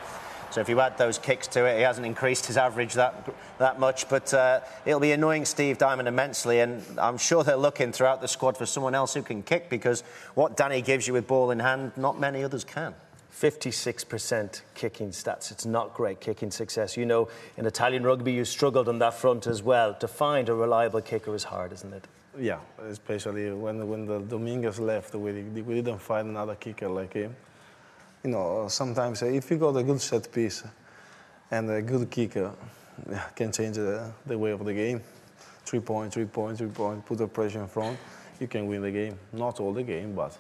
So 0.51 0.61
if 0.61 0.69
you 0.69 0.81
add 0.81 0.97
those 0.97 1.19
kicks 1.19 1.47
to 1.49 1.67
it, 1.67 1.77
he 1.77 1.83
hasn't 1.83 2.07
increased 2.07 2.47
his 2.47 2.57
average 2.57 2.95
that 2.95 3.29
that 3.59 3.79
much. 3.79 4.09
But 4.09 4.33
uh, 4.33 4.61
it'll 4.87 5.01
be 5.01 5.13
annoying 5.13 5.45
Steve 5.45 5.79
Diamond 5.79 6.09
immensely, 6.09 6.61
and 6.61 6.83
I'm 6.99 7.19
sure 7.19 7.45
they're 7.45 7.57
looking 7.57 7.93
throughout 7.93 8.21
the 8.21 8.29
squad 8.29 8.57
for 8.57 8.67
someone 8.67 8.95
else 8.95 9.15
who 9.15 9.23
can 9.23 9.43
kick 9.43 9.69
because 9.69 10.03
what 10.35 10.57
Danny 10.57 10.81
gives 10.81 11.07
you 11.07 11.13
with 11.13 11.27
ball 11.27 11.51
in 11.51 11.59
hand, 11.59 11.93
not 11.97 12.19
many 12.19 12.43
others 12.43 12.65
can. 12.65 12.95
56% 13.33 14.63
kicking 14.75 15.11
stats. 15.11 15.53
It's 15.53 15.65
not 15.65 15.95
great 15.95 16.21
kicking 16.21 16.51
success. 16.51 16.97
You 16.97 17.07
know, 17.07 17.29
in 17.57 17.67
Italian 17.67 18.03
rugby, 18.03 18.33
you 18.33 18.45
struggled 18.45 18.89
on 18.89 18.99
that 18.99 19.15
front 19.15 19.47
as 19.47 19.63
well. 19.63 19.95
To 19.95 20.09
find 20.09 20.49
a 20.49 20.55
reliable 20.55 21.03
kicker 21.03 21.35
is 21.35 21.45
hard, 21.45 21.73
isn't 21.73 21.93
it? 21.93 22.05
Yeah, 22.37 22.59
especially 22.89 23.51
when 23.53 23.89
when 23.89 24.07
the 24.07 24.21
Dominguez 24.21 24.81
left, 24.81 25.15
we, 25.15 25.43
we 25.43 25.75
didn't 25.75 26.01
find 26.01 26.29
another 26.29 26.55
kicker 26.55 26.89
like 26.89 27.13
him 27.13 27.35
you 28.25 28.31
know, 28.31 28.67
sometimes 28.69 29.23
if 29.23 29.51
you 29.51 29.57
got 29.57 29.77
a 29.77 29.83
good 29.83 30.01
set 30.01 30.31
piece 30.33 30.65
and 31.51 31.71
a 31.71 31.83
good 31.83 32.11
kicker, 32.11 32.53
yeah, 33.11 33.23
can 33.37 33.53
change 33.53 33.77
the, 33.77 34.11
the 34.27 34.37
way 34.37 34.51
of 34.51 34.65
the 34.65 34.75
game. 34.75 35.01
Three 35.65 35.81
point, 35.81 36.13
three 36.13 36.25
point, 36.25 36.59
three 36.59 36.69
point, 36.69 37.05
put 37.05 37.19
the 37.19 37.29
pressure 37.29 37.61
in 37.61 37.69
front, 37.69 37.99
you 38.41 38.49
can 38.49 38.67
win 38.67 38.83
the 38.83 38.91
game. 38.91 39.19
Not 39.33 39.61
all 39.61 39.73
the 39.73 39.83
game, 39.83 40.15
but 40.15 40.37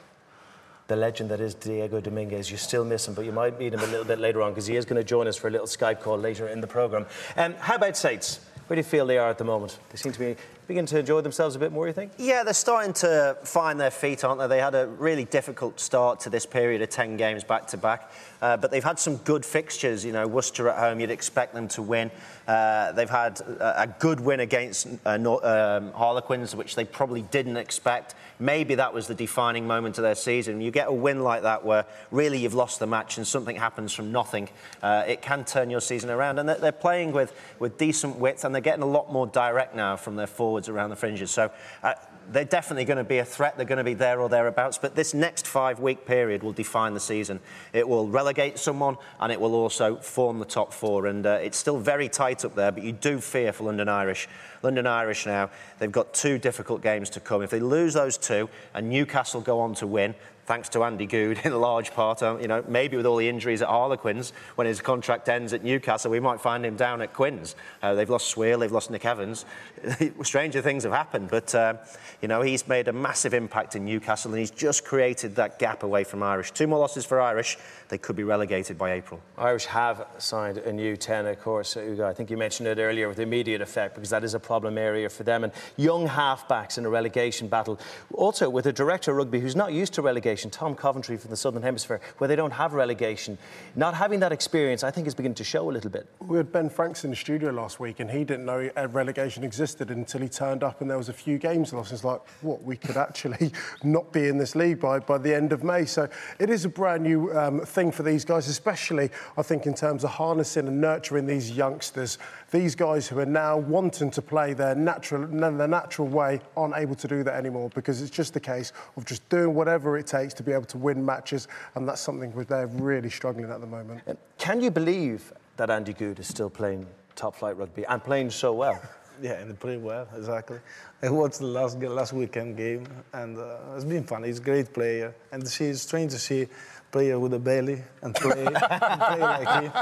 the 0.89 0.97
legend 0.97 1.31
that 1.31 1.41
is 1.41 1.55
Diego 1.55 2.01
Dominguez. 2.01 2.51
You 2.51 2.57
still 2.57 2.85
miss 2.85 3.07
him, 3.07 3.15
but 3.15 3.25
you 3.25 3.33
might 3.33 3.59
meet 3.59 3.75
him 3.75 3.81
a 3.81 3.87
little 3.87 4.05
bit 4.05 4.19
later 4.19 4.43
on 4.43 4.53
because 4.53 4.67
he 4.67 4.77
is 4.77 4.85
going 4.85 5.01
to 5.01 5.05
join 5.07 5.27
us 5.29 5.37
for 5.37 5.49
a 5.49 5.51
little 5.51 5.67
Skype 5.67 6.01
call 6.01 6.17
later 6.17 6.49
in 6.49 6.61
the 6.61 6.67
programme. 6.67 7.07
Um, 7.37 7.55
how 7.61 7.75
about 7.75 7.97
Saints? 7.97 8.41
Where 8.67 8.75
do 8.75 8.81
you 8.81 8.85
feel 8.85 9.07
they 9.07 9.19
are 9.19 9.31
at 9.31 9.39
the 9.39 9.45
moment? 9.45 9.79
They 9.91 9.97
seem 9.97 10.13
to 10.13 10.19
be 10.19 10.37
beginning 10.69 10.87
to 10.87 10.99
enjoy 10.99 11.23
themselves 11.23 11.57
a 11.57 11.59
bit 11.59 11.73
more, 11.73 11.87
you 11.87 11.95
think? 11.95 12.13
Yeah, 12.19 12.45
they're 12.45 12.53
starting 12.53 12.93
to 12.95 13.39
find 13.43 13.81
their 13.81 13.91
feet, 13.91 14.23
aren't 14.23 14.39
they? 14.39 14.47
They 14.47 14.61
had 14.61 14.75
a 14.75 14.87
really 14.87 15.25
difficult 15.25 15.81
start 15.81 16.21
to 16.21 16.31
this 16.31 16.45
period 16.45 16.83
of 16.83 16.91
10 16.91 17.17
games 17.17 17.43
back 17.43 17.69
to 17.69 17.79
back, 17.79 18.13
uh, 18.43 18.59
but 18.59 18.71
they've 18.71 18.85
had 18.85 18.99
some 18.99 19.17
good 19.17 19.47
fixtures. 19.47 20.05
You 20.05 20.13
know, 20.13 20.27
Worcester 20.27 20.69
at 20.69 20.79
home, 20.79 21.01
you'd 21.01 21.11
expect 21.11 21.55
them 21.55 21.69
to 21.69 21.81
win. 21.81 22.11
Uh, 22.47 22.93
they've 22.93 23.09
had 23.09 23.41
a, 23.41 23.83
a, 23.83 23.87
good 23.87 24.21
win 24.21 24.41
against 24.41 24.89
uh, 25.05 25.19
um, 25.43 25.93
Harlequins, 25.93 26.55
which 26.55 26.77
they 26.77 26.85
probably 26.85 27.23
didn't 27.23 27.57
expect. 27.57 28.15
Maybe 28.39 28.75
that 28.77 28.95
was 28.95 29.07
the 29.07 29.15
defining 29.15 29.67
moment 29.67 29.99
of 29.99 30.03
their 30.03 30.15
season. 30.15 30.61
You 30.61 30.71
get 30.71 30.89
a 30.89 30.93
win 30.93 31.23
like 31.23 31.43
that 31.43 31.65
where 31.65 31.85
really 32.11 32.39
you've 32.39 32.55
lost 32.55 32.79
the 32.79 32.87
match 32.87 33.19
and 33.19 33.27
something 33.27 33.57
happens 33.57 33.93
from 33.93 34.13
nothing. 34.13 34.49
Uh, 34.83 35.05
it 35.07 35.21
can 35.21 35.45
turn 35.45 35.69
your 35.69 35.81
season 35.81 36.09
around. 36.09 36.39
And 36.39 36.49
they're, 36.49 36.57
they're 36.59 36.73
playing 36.73 37.13
with, 37.13 37.35
with 37.59 37.77
decent 37.77 38.17
width 38.17 38.45
and 38.45 38.55
they're 38.55 38.63
getting 38.63 38.83
a 38.83 38.87
lot 38.87 39.13
more 39.13 39.27
direct 39.27 39.75
now 39.75 39.97
from 39.97 40.17
their 40.17 40.27
forwards 40.59 40.69
around 40.69 40.91
the 40.91 40.97
fringes. 40.97 41.31
So 41.31 41.51
uh, 41.83 41.95
they're 42.31 42.45
definitely 42.45 42.85
going 42.85 42.99
to 42.99 43.05
be 43.05 43.19
a 43.19 43.25
threat. 43.25 43.57
They're 43.57 43.67
going 43.67 43.79
to 43.79 43.85
be 43.85 43.95
there 43.95 44.21
or 44.21 44.29
thereabouts. 44.29 44.79
But 44.79 44.95
this 44.95 45.15
next 45.15 45.47
five 45.47 45.81
week 45.81 46.05
period 46.05 46.43
will 46.43 46.53
define 46.53 46.95
the 46.95 47.01
season. 47.01 47.41
It 47.73 47.89
will 47.89 48.09
relegate 48.09 48.59
someone 48.59 48.97
and 49.21 49.33
it 49.33 49.41
will 49.41 49.55
also 49.55 49.97
form 49.97 50.39
the 50.39 50.45
top 50.45 50.73
four. 50.73 51.07
And 51.07 51.27
uh, 51.27 51.39
it's 51.43 51.57
still 51.57 51.79
very 51.79 52.09
tight 52.09 52.45
up 52.45 52.55
there, 52.55 52.73
but 52.73 52.83
you 52.83 52.93
do 52.93 53.21
fear 53.21 53.53
for 53.53 53.65
London 53.65 53.89
Irish. 53.89 54.29
London 54.63 54.87
Irish 54.87 55.27
now, 55.27 55.51
they've 55.79 55.93
got 55.93 56.13
two 56.13 56.39
difficult 56.39 56.83
games 56.83 57.11
to 57.11 57.21
come. 57.21 57.43
If 57.43 57.51
they 57.51 57.61
lose 57.61 57.95
those 57.95 58.19
two 58.19 58.49
and 58.75 58.91
Newcastle 58.91 59.41
go 59.41 59.61
on 59.61 59.75
to 59.75 59.87
win, 59.87 60.15
thanks 60.49 60.71
to 60.71 60.83
Andy 60.83 61.05
Goode 61.05 61.41
in 61.45 61.53
large 61.61 61.93
part. 61.93 62.23
Um, 62.23 62.41
you 62.41 62.49
know, 62.49 62.65
maybe 62.67 62.97
with 62.97 63.05
all 63.05 63.17
the 63.17 63.29
injuries 63.29 63.61
at 63.61 63.69
Harlequins, 63.69 64.33
when 64.55 64.67
his 64.67 64.81
contract 64.81 65.29
ends 65.29 65.53
at 65.53 65.63
Newcastle, 65.63 66.11
we 66.11 66.21
might 66.21 66.41
find 66.41 66.65
him 66.65 66.75
down 66.75 67.03
at 67.03 67.13
Quins. 67.13 67.55
Uh, 67.83 67.95
they've 67.95 68.09
lost 68.09 68.29
Swale, 68.29 68.59
they've 68.59 68.73
lost 68.73 68.91
Nick 68.91 69.05
Evans. 69.05 69.45
Stranger 70.23 70.63
things 70.63 70.85
have 70.85 70.93
happened, 70.93 71.29
but 71.31 71.55
uh, 71.55 71.75
you 72.23 72.29
know 72.29 72.41
he's 72.41 72.67
made 72.67 72.89
a 72.89 72.93
massive 72.93 73.35
impact 73.35 73.77
in 73.77 73.85
Newcastle, 73.85 74.31
and 74.31 74.41
he's 74.41 74.51
just 74.51 74.87
created 74.87 75.37
that 75.37 75.59
gap 75.59 75.83
away 75.83 76.03
from 76.03 76.23
Irish. 76.23 76.51
Two 76.51 76.67
more 76.67 76.79
losses 76.79 77.05
for 77.05 77.21
Irish, 77.21 77.59
they 77.91 77.99
could 77.99 78.17
be 78.17 78.25
relegated 78.25 78.79
by 78.79 78.93
April. 78.93 79.21
Irish 79.37 79.67
have 79.67 80.07
signed 80.17 80.57
a 80.59 80.73
new 80.73 80.97
10, 80.97 81.27
of 81.27 81.41
course, 81.41 81.77
Ugo. 81.77 82.09
I 82.09 82.15
think 82.15 82.31
you 82.31 82.39
mentioned 82.39 82.69
it 82.69 82.79
earlier 82.79 83.09
with 83.09 83.19
immediate 83.19 83.61
effect 83.61 83.95
because 83.95 84.11
that 84.11 84.25
is 84.25 84.33
a 84.33 84.41
problem 84.41 84.79
area 84.79 85.11
for 85.11 85.25
them. 85.25 85.45
And 85.45 85.53
young 85.77 86.09
halfbacks 86.09 86.79
in 86.79 86.87
a 86.87 86.91
relegation 86.91 87.49
battle. 87.49 87.79
Also, 88.15 88.49
with 88.49 88.65
a 88.67 88.73
director 88.73 89.11
of 89.11 89.19
rugby 89.19 89.41
who's 89.41 89.57
not 89.57 89.73
used 89.73 89.93
to 89.95 90.03
relegation, 90.03 90.38
Tom 90.47 90.75
Coventry 90.75 91.17
from 91.17 91.31
the 91.31 91.37
Southern 91.37 91.63
Hemisphere, 91.63 92.01
where 92.19 92.29
they 92.29 92.37
don't 92.37 92.53
have 92.53 92.73
relegation. 92.75 93.39
Not 93.77 93.95
having 93.95 94.21
that 94.21 94.33
experience, 94.33 94.83
I 94.83 94.91
think, 94.91 95.07
is 95.07 95.15
beginning 95.15 95.35
to 95.37 95.45
show 95.45 95.69
a 95.69 95.73
little 95.73 95.91
bit. 95.91 96.07
We 96.21 96.37
had 96.37 96.53
Ben 96.53 96.71
Franks 96.71 97.05
in 97.05 97.11
the 97.11 97.17
studio 97.17 97.51
last 97.51 97.81
week, 97.81 98.01
and 98.01 98.11
he 98.11 98.25
didn't 98.25 98.47
know 98.47 98.71
relegation 98.87 99.45
existed 99.45 99.91
until 99.91 100.21
he 100.21 100.29
turned 100.29 100.63
up 100.63 100.81
and 100.81 100.91
there 100.91 100.99
was 100.99 101.09
a 101.09 101.13
few 101.13 101.39
games 101.39 101.73
lost. 101.73 101.93
It's 101.93 102.05
like, 102.05 102.21
what, 102.43 102.63
we 102.63 102.77
could 102.77 102.97
actually 102.97 103.53
not 103.83 104.13
be 104.13 104.29
in 104.29 104.39
this 104.39 104.55
league 104.55 104.81
by, 104.81 104.99
by 104.99 105.19
the 105.19 105.35
end 105.35 105.53
of 105.53 105.65
May. 105.65 105.85
So 105.85 106.09
it 106.39 106.51
is 106.51 106.65
a 106.65 106.69
brand 106.69 107.03
new 107.03 107.33
um, 107.37 107.61
thing 107.61 107.91
for 107.91 108.03
these 108.03 108.25
guys, 108.25 108.49
especially, 108.49 109.11
I 109.37 109.43
think, 109.43 109.67
in 109.67 109.75
terms 109.75 110.05
of 110.05 110.11
harnessing 110.11 110.69
and 110.69 110.81
nurturing 110.81 111.27
these 111.27 111.51
youngsters. 111.51 112.19
These 112.51 112.77
guys 112.77 113.07
who 113.07 113.19
are 113.19 113.27
now 113.27 113.59
wanting 113.59 114.11
to 114.13 114.23
play 114.23 114.55
their 114.55 114.75
natural, 114.75 115.27
their 115.27 115.69
natural 115.69 116.09
way 116.09 116.41
aren't 116.57 116.77
able 116.77 116.95
to 116.95 117.07
do 117.07 117.23
that 117.23 117.35
anymore 117.35 117.69
because 117.75 118.01
it's 118.01 118.11
just 118.11 118.35
a 118.37 118.41
case 118.41 118.73
of 118.97 119.05
just 119.05 119.29
doing 119.29 119.55
whatever 119.55 119.99
it 119.99 120.07
takes 120.07 120.33
to 120.35 120.43
be 120.43 120.53
able 120.53 120.65
to 120.65 120.79
win 120.79 121.05
matches, 121.05 121.47
and 121.75 121.87
that's 121.87 122.01
something 122.01 122.33
where 122.35 122.47
they're 122.47 122.67
really 122.67 123.11
struggling 123.11 123.51
at 123.51 123.61
the 123.61 123.67
moment. 123.67 124.01
Can 124.39 124.63
you 124.63 124.71
believe 124.71 125.31
that 125.59 125.69
Andy 125.69 125.93
Goode 125.93 126.21
is 126.21 126.27
still 126.27 126.49
playing 126.49 126.87
top 127.17 127.37
flight 127.37 127.59
rugby 127.59 127.85
and 127.85 128.03
playing 128.03 128.31
so 128.31 128.53
well? 128.55 128.81
Yeah, 129.21 129.33
and 129.33 129.59
playing 129.59 129.83
well, 129.83 130.07
exactly. 130.17 130.61
I 131.03 131.11
watched 131.11 131.41
the 131.41 131.47
last 131.47 131.77
last 131.81 132.13
weekend 132.13 132.57
game, 132.57 132.87
and 133.13 133.37
uh, 133.37 133.75
it's 133.75 133.85
been 133.85 134.05
fun. 134.05 134.23
He's 134.23 134.39
a 134.39 134.43
great 134.43 134.73
player, 134.73 135.13
and 135.33 135.45
see, 135.49 135.65
it's 135.65 135.83
strange 135.83 136.13
to 136.13 136.21
see 136.21 136.47
player 136.93 137.19
with 137.19 137.35
a 137.35 137.39
belly 137.41 137.83
and 138.03 138.15
play, 138.15 138.47
and 138.47 139.01
play 139.01 139.19
like 139.19 139.63
him. 139.65 139.73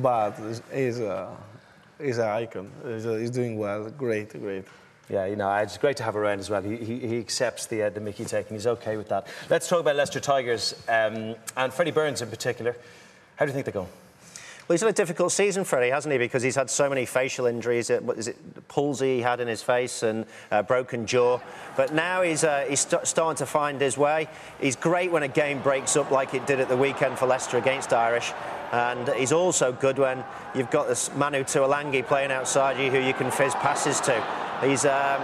But 0.00 0.32
he's 0.72 0.98
a 1.00 1.36
he's 2.02 2.18
an 2.18 2.28
icon. 2.28 2.70
He's, 2.86 3.06
a, 3.06 3.18
he's 3.18 3.30
doing 3.30 3.58
well. 3.58 3.90
Great, 3.90 4.30
great. 4.40 4.64
Yeah, 5.08 5.26
you 5.26 5.34
know, 5.34 5.52
it's 5.56 5.76
great 5.76 5.96
to 5.96 6.04
have 6.04 6.14
around 6.14 6.38
as 6.38 6.48
well. 6.48 6.62
He, 6.62 6.76
he, 6.76 6.98
he 7.00 7.18
accepts 7.18 7.66
the, 7.66 7.82
uh, 7.82 7.90
the 7.90 8.00
Mickey 8.00 8.24
taking. 8.24 8.56
He's 8.56 8.66
okay 8.66 8.96
with 8.96 9.08
that. 9.08 9.26
Let's 9.48 9.68
talk 9.68 9.80
about 9.80 9.96
Leicester 9.96 10.20
Tigers 10.20 10.74
um, 10.88 11.34
and 11.56 11.72
Freddie 11.72 11.90
Burns 11.90 12.22
in 12.22 12.30
particular. 12.30 12.76
How 13.34 13.44
do 13.44 13.50
you 13.50 13.54
think 13.54 13.66
they're 13.66 13.72
going? 13.72 13.88
Well, 14.68 14.74
he's 14.74 14.82
had 14.82 14.90
a 14.90 14.92
difficult 14.92 15.32
season, 15.32 15.64
Freddie, 15.64 15.90
hasn't 15.90 16.12
he? 16.12 16.18
Because 16.18 16.44
he's 16.44 16.54
had 16.54 16.70
so 16.70 16.88
many 16.88 17.06
facial 17.06 17.46
injuries. 17.46 17.88
What 17.88 18.18
is 18.18 18.28
it, 18.28 18.68
palsy 18.68 19.16
he 19.16 19.20
had 19.20 19.40
in 19.40 19.48
his 19.48 19.64
face 19.64 20.04
and 20.04 20.26
uh, 20.52 20.62
broken 20.62 21.06
jaw. 21.06 21.40
But 21.76 21.92
now 21.92 22.22
he's, 22.22 22.44
uh, 22.44 22.66
he's 22.68 22.86
st- 22.86 23.04
starting 23.04 23.38
to 23.38 23.46
find 23.46 23.80
his 23.80 23.98
way. 23.98 24.28
He's 24.60 24.76
great 24.76 25.10
when 25.10 25.24
a 25.24 25.28
game 25.28 25.60
breaks 25.60 25.96
up 25.96 26.12
like 26.12 26.34
it 26.34 26.46
did 26.46 26.60
at 26.60 26.68
the 26.68 26.76
weekend 26.76 27.18
for 27.18 27.26
Leicester 27.26 27.58
against 27.58 27.92
Irish. 27.92 28.32
And 28.72 29.08
he's 29.10 29.32
also 29.32 29.72
good 29.72 29.98
when 29.98 30.24
you've 30.54 30.70
got 30.70 30.88
this 30.88 31.10
Manu 31.16 31.42
Tuilagi 31.42 32.06
playing 32.06 32.30
outside 32.30 32.78
you 32.78 32.90
who 32.90 32.98
you 32.98 33.12
can 33.14 33.30
fizz 33.30 33.54
passes 33.56 34.00
to. 34.02 34.24
He's, 34.62 34.84
um, 34.84 35.20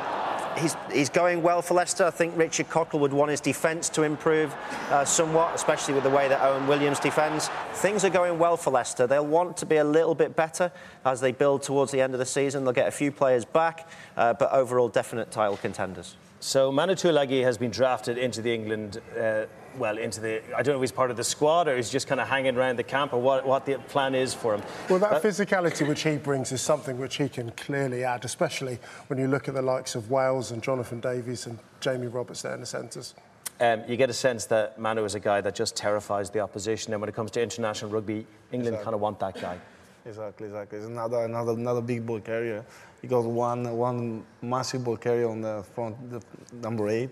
he's, 0.58 0.76
he's 0.92 1.08
going 1.08 1.42
well 1.42 1.62
for 1.62 1.74
Leicester. 1.74 2.04
I 2.04 2.10
think 2.10 2.36
Richard 2.36 2.68
Cockerill 2.68 3.00
would 3.00 3.12
want 3.12 3.30
his 3.30 3.40
defence 3.40 3.88
to 3.90 4.02
improve 4.02 4.54
uh, 4.90 5.04
somewhat, 5.04 5.54
especially 5.54 5.94
with 5.94 6.02
the 6.02 6.10
way 6.10 6.28
that 6.28 6.42
Owen 6.42 6.66
Williams 6.66 6.98
defends. 6.98 7.48
Things 7.74 8.04
are 8.04 8.10
going 8.10 8.38
well 8.38 8.56
for 8.56 8.70
Leicester. 8.70 9.06
They'll 9.06 9.26
want 9.26 9.56
to 9.58 9.66
be 9.66 9.76
a 9.76 9.84
little 9.84 10.14
bit 10.14 10.34
better 10.34 10.72
as 11.04 11.20
they 11.20 11.32
build 11.32 11.62
towards 11.62 11.92
the 11.92 12.00
end 12.00 12.14
of 12.14 12.18
the 12.18 12.26
season. 12.26 12.64
They'll 12.64 12.72
get 12.72 12.88
a 12.88 12.92
few 12.92 13.12
players 13.12 13.44
back, 13.44 13.88
uh, 14.16 14.34
but 14.34 14.52
overall, 14.52 14.88
definite 14.88 15.30
title 15.30 15.56
contenders. 15.56 16.16
So 16.40 16.70
Manu 16.70 16.94
Tuilagi 16.94 17.42
has 17.42 17.56
been 17.56 17.70
drafted 17.70 18.18
into 18.18 18.42
the 18.42 18.52
England, 18.52 19.00
uh, 19.18 19.46
well, 19.78 19.96
into 19.96 20.20
the. 20.20 20.42
I 20.54 20.62
don't 20.62 20.74
know 20.74 20.78
if 20.78 20.82
he's 20.82 20.92
part 20.92 21.10
of 21.10 21.16
the 21.16 21.24
squad 21.24 21.66
or 21.66 21.76
he's 21.76 21.90
just 21.90 22.06
kind 22.06 22.20
of 22.20 22.28
hanging 22.28 22.56
around 22.56 22.76
the 22.76 22.82
camp 22.82 23.12
or 23.12 23.20
what, 23.20 23.46
what 23.46 23.64
the 23.64 23.78
plan 23.88 24.14
is 24.14 24.34
for 24.34 24.54
him. 24.54 24.62
Well, 24.88 24.98
that 24.98 25.22
physicality 25.22 25.86
which 25.88 26.02
he 26.02 26.16
brings 26.16 26.52
is 26.52 26.60
something 26.60 26.98
which 26.98 27.16
he 27.16 27.28
can 27.28 27.50
clearly 27.52 28.04
add, 28.04 28.24
especially 28.24 28.78
when 29.06 29.18
you 29.18 29.28
look 29.28 29.48
at 29.48 29.54
the 29.54 29.62
likes 29.62 29.94
of 29.94 30.10
Wales 30.10 30.50
and 30.52 30.62
Jonathan 30.62 31.00
Davies 31.00 31.46
and 31.46 31.58
Jamie 31.80 32.06
Roberts 32.06 32.42
there 32.42 32.54
in 32.54 32.60
the 32.60 32.66
centres. 32.66 33.14
Um, 33.58 33.82
you 33.88 33.96
get 33.96 34.10
a 34.10 34.14
sense 34.14 34.44
that 34.46 34.78
Manu 34.78 35.04
is 35.04 35.14
a 35.14 35.20
guy 35.20 35.40
that 35.40 35.54
just 35.54 35.76
terrifies 35.76 36.28
the 36.28 36.40
opposition, 36.40 36.92
and 36.92 37.00
when 37.00 37.08
it 37.08 37.14
comes 37.14 37.30
to 37.32 37.42
international 37.42 37.90
rugby, 37.90 38.26
England 38.52 38.74
exactly. 38.74 38.84
kind 38.84 38.94
of 38.94 39.00
want 39.00 39.18
that 39.20 39.40
guy. 39.40 39.58
Exactly, 40.06 40.46
exactly. 40.46 40.78
It's 40.78 40.86
another 40.86 41.24
another 41.24 41.52
another 41.52 41.80
big 41.80 42.06
ball 42.06 42.20
carrier. 42.20 42.64
He 43.02 43.08
got 43.08 43.24
one 43.24 43.76
one 43.76 44.24
massive 44.40 44.84
ball 44.84 44.96
carrier 44.96 45.28
on 45.28 45.40
the 45.40 45.64
front, 45.74 45.96
the 46.10 46.22
number 46.52 46.88
eight, 46.88 47.10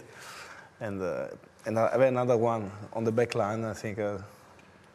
and 0.81 1.03
uh, 1.03 1.29
and 1.67 1.77
another 1.79 2.37
one 2.37 2.71
on 2.93 3.03
the 3.03 3.11
back 3.11 3.35
line. 3.35 3.65
I 3.65 3.73
think 3.73 3.99
uh, 3.99 4.19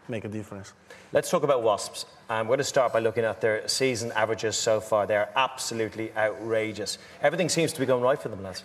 make 0.07 0.23
a 0.23 0.29
difference. 0.29 0.71
Let's 1.11 1.29
talk 1.29 1.43
about 1.43 1.61
Wasps. 1.61 2.05
I'm 2.29 2.47
going 2.47 2.59
to 2.59 2.63
start 2.63 2.93
by 2.93 2.99
looking 2.99 3.25
at 3.25 3.41
their 3.41 3.67
season 3.67 4.11
averages 4.13 4.55
so 4.55 4.79
far. 4.79 5.05
They're 5.05 5.29
absolutely 5.35 6.13
outrageous. 6.15 6.99
Everything 7.21 7.49
seems 7.49 7.73
to 7.73 7.79
be 7.79 7.85
going 7.85 8.03
right 8.03 8.21
for 8.21 8.29
them, 8.29 8.43
lads. 8.43 8.63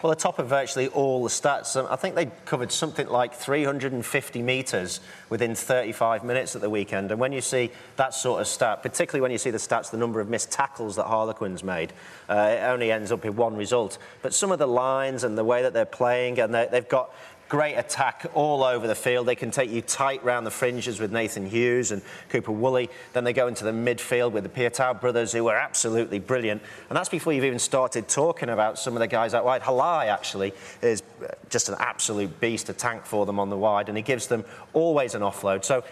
Well, 0.00 0.10
the 0.10 0.16
top 0.16 0.38
of 0.38 0.46
virtually 0.46 0.86
all 0.86 1.24
the 1.24 1.28
stats. 1.28 1.74
Um, 1.74 1.88
I 1.90 1.96
think 1.96 2.14
they 2.14 2.26
covered 2.44 2.70
something 2.70 3.08
like 3.08 3.34
350 3.34 4.42
metres 4.42 5.00
within 5.28 5.56
35 5.56 6.22
minutes 6.22 6.54
at 6.54 6.62
the 6.62 6.70
weekend. 6.70 7.10
And 7.10 7.18
when 7.18 7.32
you 7.32 7.40
see 7.40 7.72
that 7.96 8.14
sort 8.14 8.40
of 8.40 8.46
stat, 8.46 8.84
particularly 8.84 9.22
when 9.22 9.32
you 9.32 9.38
see 9.38 9.50
the 9.50 9.58
stats, 9.58 9.90
the 9.90 9.96
number 9.96 10.20
of 10.20 10.28
missed 10.28 10.52
tackles 10.52 10.94
that 10.96 11.06
Harlequins 11.06 11.64
made, 11.64 11.92
uh, 12.28 12.56
it 12.56 12.62
only 12.62 12.92
ends 12.92 13.10
up 13.10 13.24
in 13.24 13.34
one 13.34 13.56
result. 13.56 13.98
But 14.22 14.32
some 14.32 14.52
of 14.52 14.60
the 14.60 14.68
lines 14.68 15.24
and 15.24 15.36
the 15.36 15.42
way 15.42 15.62
that 15.62 15.72
they're 15.72 15.84
playing, 15.84 16.38
and 16.38 16.54
they've 16.54 16.88
got 16.88 17.12
Great 17.48 17.76
attack 17.76 18.26
all 18.34 18.62
over 18.62 18.86
the 18.86 18.94
field. 18.94 19.26
They 19.26 19.34
can 19.34 19.50
take 19.50 19.70
you 19.70 19.80
tight 19.80 20.22
round 20.22 20.46
the 20.46 20.50
fringes 20.50 21.00
with 21.00 21.12
Nathan 21.12 21.46
Hughes 21.46 21.92
and 21.92 22.02
Cooper 22.28 22.52
Woolley. 22.52 22.90
Then 23.14 23.24
they 23.24 23.32
go 23.32 23.46
into 23.46 23.64
the 23.64 23.70
midfield 23.70 24.32
with 24.32 24.42
the 24.42 24.50
Piutau 24.50 25.00
brothers, 25.00 25.32
who 25.32 25.46
are 25.48 25.56
absolutely 25.56 26.18
brilliant. 26.18 26.60
And 26.90 26.96
that's 26.96 27.08
before 27.08 27.32
you've 27.32 27.46
even 27.46 27.58
started 27.58 28.06
talking 28.06 28.50
about 28.50 28.78
some 28.78 28.92
of 28.92 29.00
the 29.00 29.06
guys 29.06 29.32
out 29.32 29.46
wide. 29.46 29.62
Halai, 29.62 30.08
actually, 30.08 30.52
is 30.82 31.02
just 31.48 31.70
an 31.70 31.76
absolute 31.78 32.38
beast, 32.38 32.68
a 32.68 32.74
tank 32.74 33.06
for 33.06 33.24
them 33.24 33.40
on 33.40 33.48
the 33.48 33.56
wide, 33.56 33.88
and 33.88 33.96
he 33.96 34.02
gives 34.02 34.26
them 34.26 34.44
always 34.74 35.14
an 35.14 35.22
offload. 35.22 35.64
So 35.64 35.84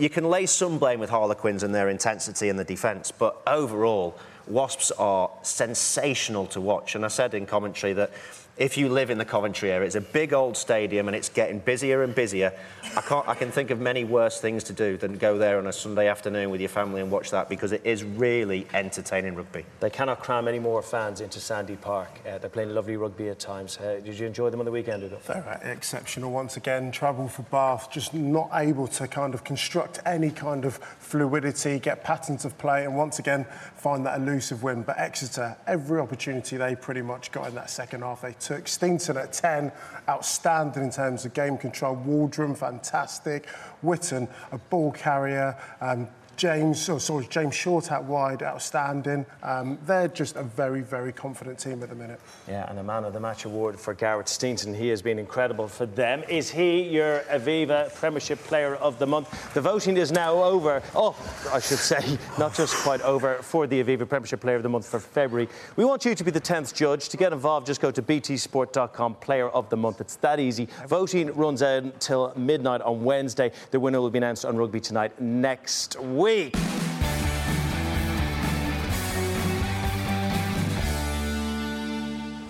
you 0.00 0.10
can 0.10 0.28
lay 0.28 0.46
some 0.46 0.78
blame 0.78 0.98
with 0.98 1.10
Harlequins 1.10 1.62
and 1.62 1.72
their 1.72 1.90
intensity 1.90 2.48
in 2.48 2.56
the 2.56 2.64
defence, 2.64 3.12
but 3.12 3.40
overall, 3.46 4.18
Wasps 4.46 4.90
are 4.92 5.30
sensational 5.42 6.46
to 6.48 6.60
watch. 6.60 6.94
And 6.94 7.04
I 7.04 7.08
said 7.08 7.34
in 7.34 7.46
commentary 7.46 7.92
that 7.94 8.10
if 8.56 8.76
you 8.78 8.88
live 8.88 9.10
in 9.10 9.18
the 9.18 9.24
Coventry 9.24 9.70
area. 9.72 9.86
It's 9.86 9.96
a 9.96 10.00
big 10.00 10.32
old 10.32 10.56
stadium 10.56 11.08
and 11.08 11.16
it's 11.16 11.28
getting 11.28 11.58
busier 11.58 12.02
and 12.02 12.14
busier. 12.14 12.52
I, 12.96 13.00
can't, 13.00 13.26
I 13.28 13.34
can 13.34 13.50
think 13.50 13.70
of 13.70 13.80
many 13.80 14.04
worse 14.04 14.40
things 14.40 14.62
to 14.64 14.72
do 14.72 14.96
than 14.96 15.18
go 15.18 15.38
there 15.38 15.58
on 15.58 15.66
a 15.66 15.72
Sunday 15.72 16.08
afternoon 16.08 16.50
with 16.50 16.60
your 16.60 16.68
family 16.68 17.00
and 17.00 17.10
watch 17.10 17.30
that 17.32 17.48
because 17.48 17.72
it 17.72 17.80
is 17.84 18.04
really 18.04 18.66
entertaining 18.72 19.34
rugby. 19.34 19.64
They 19.80 19.90
cannot 19.90 20.20
cram 20.20 20.46
any 20.46 20.60
more 20.60 20.82
fans 20.82 21.20
into 21.20 21.40
Sandy 21.40 21.76
Park. 21.76 22.20
Uh, 22.26 22.38
they're 22.38 22.50
playing 22.50 22.70
lovely 22.70 22.96
rugby 22.96 23.28
at 23.28 23.40
times. 23.40 23.78
Uh, 23.78 24.00
did 24.04 24.18
you 24.18 24.26
enjoy 24.26 24.50
them 24.50 24.60
on 24.60 24.66
the 24.66 24.72
weekend, 24.72 25.02
Ugo? 25.02 25.18
They're 25.26 25.60
exceptional 25.64 26.30
once 26.30 26.56
again. 26.56 26.92
Travel 26.92 27.28
for 27.28 27.42
Bath, 27.42 27.90
just 27.90 28.14
not 28.14 28.50
able 28.54 28.86
to 28.88 29.08
kind 29.08 29.34
of 29.34 29.42
construct 29.42 29.98
any 30.06 30.30
kind 30.30 30.64
of 30.64 30.76
fluidity, 30.98 31.80
get 31.80 32.04
patterns 32.04 32.44
of 32.44 32.56
play, 32.58 32.84
and 32.84 32.96
once 32.96 33.18
again 33.18 33.46
find 33.84 34.06
that 34.06 34.18
elusive 34.18 34.62
win. 34.62 34.82
But 34.82 34.98
Exeter, 34.98 35.54
every 35.66 36.00
opportunity 36.00 36.56
they 36.56 36.74
pretty 36.74 37.02
much 37.02 37.30
got 37.30 37.48
in 37.48 37.54
that 37.56 37.68
second 37.68 38.00
half, 38.00 38.22
they 38.22 38.32
took. 38.32 38.64
Steenson 38.64 39.22
at 39.22 39.34
10, 39.34 39.70
outstanding 40.08 40.84
in 40.84 40.90
terms 40.90 41.26
of 41.26 41.34
game 41.34 41.58
control. 41.58 41.94
Waldrom, 41.94 42.56
fantastic. 42.56 43.46
Whitten, 43.84 44.26
a 44.52 44.56
ball 44.56 44.90
carrier. 44.90 45.54
Um, 45.82 46.08
James, 46.36 46.88
oh, 46.88 46.98
sorry, 46.98 47.26
James 47.28 47.54
Short 47.54 47.92
out 47.92 48.04
wide, 48.04 48.42
outstanding. 48.42 49.24
Um, 49.42 49.78
they're 49.86 50.08
just 50.08 50.36
a 50.36 50.42
very, 50.42 50.80
very 50.80 51.12
confident 51.12 51.58
team 51.58 51.82
at 51.82 51.88
the 51.88 51.94
minute. 51.94 52.20
Yeah, 52.48 52.68
and 52.68 52.78
a 52.78 52.82
man 52.82 53.04
of 53.04 53.12
the 53.12 53.20
match 53.20 53.44
award 53.44 53.78
for 53.78 53.94
Gareth 53.94 54.26
Steenson. 54.26 54.76
He 54.76 54.88
has 54.88 55.00
been 55.00 55.18
incredible 55.18 55.68
for 55.68 55.86
them. 55.86 56.24
Is 56.28 56.50
he 56.50 56.82
your 56.82 57.20
Aviva 57.30 57.94
Premiership 57.94 58.38
Player 58.40 58.74
of 58.76 58.98
the 58.98 59.06
Month? 59.06 59.54
The 59.54 59.60
voting 59.60 59.96
is 59.96 60.10
now 60.10 60.42
over. 60.42 60.82
Oh, 60.94 61.16
I 61.52 61.60
should 61.60 61.78
say, 61.78 62.18
not 62.38 62.54
just 62.54 62.74
quite 62.76 63.00
over 63.02 63.36
for 63.36 63.66
the 63.66 63.82
Aviva 63.82 64.08
Premiership 64.08 64.40
Player 64.40 64.56
of 64.56 64.62
the 64.62 64.68
Month 64.68 64.88
for 64.88 65.00
February. 65.00 65.48
We 65.76 65.84
want 65.84 66.04
you 66.04 66.14
to 66.14 66.24
be 66.24 66.30
the 66.30 66.40
10th 66.40 66.74
judge. 66.74 67.08
To 67.10 67.16
get 67.16 67.32
involved, 67.32 67.66
just 67.66 67.80
go 67.80 67.90
to 67.90 68.02
btsport.com, 68.02 69.16
Player 69.16 69.48
of 69.48 69.70
the 69.70 69.76
Month. 69.76 70.00
It's 70.00 70.16
that 70.16 70.40
easy. 70.40 70.68
Voting 70.88 71.32
runs 71.34 71.62
out 71.62 71.84
until 71.84 72.32
midnight 72.36 72.80
on 72.80 73.04
Wednesday. 73.04 73.52
The 73.70 73.78
winner 73.78 74.00
will 74.00 74.10
be 74.10 74.18
announced 74.18 74.44
on 74.44 74.56
Rugby 74.56 74.80
Tonight 74.80 75.20
next 75.20 75.98
week 76.00 76.23
week. 76.24 76.56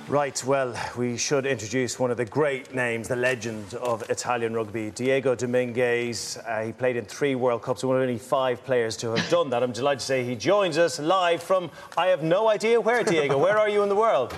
Right, 0.09 0.45
well, 0.45 0.77
we 0.97 1.17
should 1.17 1.45
introduce 1.45 1.99
one 1.99 2.13
of 2.13 2.17
the 2.17 2.25
great 2.25 2.73
names, 2.73 3.09
the 3.09 3.17
legend 3.17 3.75
of 3.75 4.09
Italian 4.09 4.55
rugby, 4.55 4.93
Diego 4.93 5.35
Dominguez. 5.35 6.39
Uh, 6.47 6.67
he 6.67 6.73
played 6.73 6.95
in 6.97 7.05
three 7.05 7.35
World 7.35 7.63
Cups, 7.63 7.83
one 7.83 7.97
of 7.97 8.03
only 8.03 8.17
five 8.17 8.63
players 8.65 8.97
to 8.99 9.13
have 9.13 9.29
done 9.29 9.51
that. 9.51 9.65
I'm 9.65 9.73
delighted 9.73 9.99
to 9.99 10.07
say 10.07 10.23
he 10.23 10.37
joins 10.37 10.79
us 10.79 11.01
live 11.01 11.43
from, 11.43 11.69
I 11.97 12.07
have 12.07 12.23
no 12.23 12.49
idea 12.49 12.81
where, 12.81 13.03
Diego. 13.03 13.37
where 13.39 13.59
are 13.59 13.69
you 13.69 13.83
in 13.83 13.89
the 13.89 13.97
world? 13.97 14.33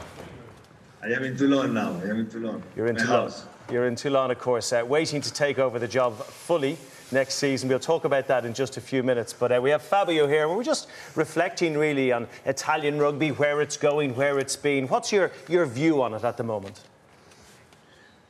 I 1.02 1.08
am 1.08 1.22
in 1.24 1.36
Toulon 1.36 1.74
now. 1.74 2.00
I 2.02 2.08
am 2.08 2.20
in 2.20 2.30
Toulon. 2.30 2.62
You're 2.74 2.86
in 2.86 2.94
My 2.94 3.02
Toulon. 3.02 3.22
house. 3.24 3.46
You're 3.70 3.86
in 3.86 3.96
Toulon, 3.96 4.30
of 4.30 4.38
course, 4.38 4.72
uh, 4.72 4.82
waiting 4.88 5.20
to 5.20 5.30
take 5.30 5.58
over 5.58 5.78
the 5.78 5.88
job 5.88 6.16
fully 6.16 6.78
next 7.12 7.34
season. 7.34 7.68
We'll 7.68 7.78
talk 7.78 8.04
about 8.04 8.26
that 8.28 8.44
in 8.44 8.54
just 8.54 8.76
a 8.76 8.80
few 8.80 9.02
minutes. 9.02 9.32
But 9.32 9.52
uh, 9.52 9.60
we 9.62 9.70
have 9.70 9.82
Fabio 9.82 10.26
here, 10.26 10.46
and 10.46 10.56
we're 10.56 10.64
just 10.64 10.88
reflecting 11.14 11.76
really 11.76 12.12
on 12.12 12.26
Italian 12.44 12.98
rugby, 12.98 13.30
where 13.30 13.60
it's 13.60 13.76
going, 13.76 14.14
where 14.16 14.38
it's 14.38 14.56
been. 14.56 14.88
What's 14.88 15.12
your, 15.12 15.30
your 15.48 15.66
view 15.66 16.02
on 16.02 16.14
it 16.14 16.24
at 16.24 16.36
the 16.36 16.44
moment? 16.44 16.80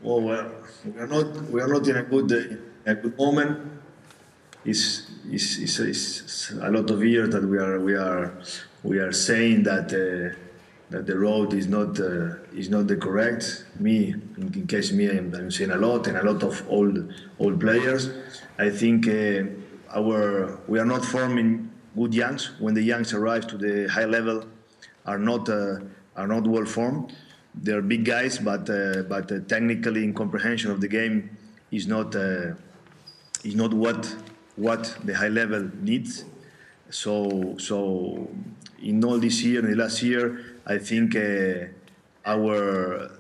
Well, 0.01 0.21
well, 0.21 0.53
we 0.85 1.01
are 1.01 1.07
not 1.07 1.51
we 1.51 1.61
are 1.61 1.69
not 1.69 1.89
in 1.89 1.97
a 1.97 2.03
good 2.03 2.63
a 2.85 2.95
good 2.95 3.17
moment. 3.17 3.73
It's, 4.65 5.11
it's, 5.31 5.59
it's, 5.59 5.79
it's 5.79 6.51
a 6.51 6.71
lot 6.71 6.91
of 6.91 7.05
years 7.05 7.31
that 7.31 7.45
we 7.45 7.57
are 7.57 7.81
we 7.81 7.95
are 7.95 8.39
we 8.83 8.99
are 8.99 9.13
saying 9.13 9.63
that 9.63 9.93
uh, 9.93 10.37
that 10.91 11.07
the 11.07 11.19
road 11.19 11.53
is 11.53 11.67
not 11.67 11.99
uh, 11.99 12.37
is 12.55 12.69
not 12.69 12.87
the 12.87 12.97
correct. 12.97 13.65
Me, 13.79 14.15
in, 14.37 14.67
case 14.67 14.93
me, 14.93 15.11
I'm, 15.11 15.35
I'm 15.35 15.51
saying 15.51 15.71
a 15.71 15.77
lot 15.77 16.07
and 16.07 16.17
a 16.17 16.23
lot 16.23 16.43
of 16.43 16.63
old 16.69 17.13
old 17.39 17.61
players. 17.61 18.11
I 18.59 18.71
think 18.71 19.09
uh, 19.09 19.45
our 19.95 20.61
we 20.69 20.79
are 20.79 20.85
not 20.85 21.05
forming 21.05 21.73
good 21.97 22.15
youngs 22.15 22.51
when 22.61 22.75
the 22.75 22.83
youngs 22.83 23.13
arrive 23.13 23.47
to 23.49 23.57
the 23.57 23.89
high 23.89 24.05
level 24.05 24.45
are 25.07 25.19
not 25.19 25.49
uh, 25.49 25.81
are 26.17 26.27
not 26.27 26.47
well 26.47 26.65
formed. 26.65 27.15
They're 27.55 27.83
big 27.83 28.05
guys, 28.05 28.39
but 28.39 28.69
uh, 28.71 29.03
but 29.09 29.33
uh, 29.33 29.41
technically 29.49 30.05
in 30.05 30.15
comprehension 30.15 30.71
of 30.71 30.81
the 30.81 30.89
game 30.89 31.37
is 31.73 31.87
not 31.87 32.15
uh, 32.15 32.55
is 33.43 33.55
not 33.57 33.75
what 33.75 34.15
what 34.57 34.97
the 35.05 35.15
high 35.15 35.29
level 35.29 35.69
needs. 35.81 36.25
So 36.91 37.57
so 37.59 38.31
in 38.81 39.03
all 39.05 39.19
this 39.19 39.43
year, 39.43 39.61
in 39.61 39.71
the 39.71 39.77
last 39.77 40.03
year, 40.03 40.56
I 40.67 40.79
think 40.79 41.15
uh, 41.15 41.67
our 42.25 43.11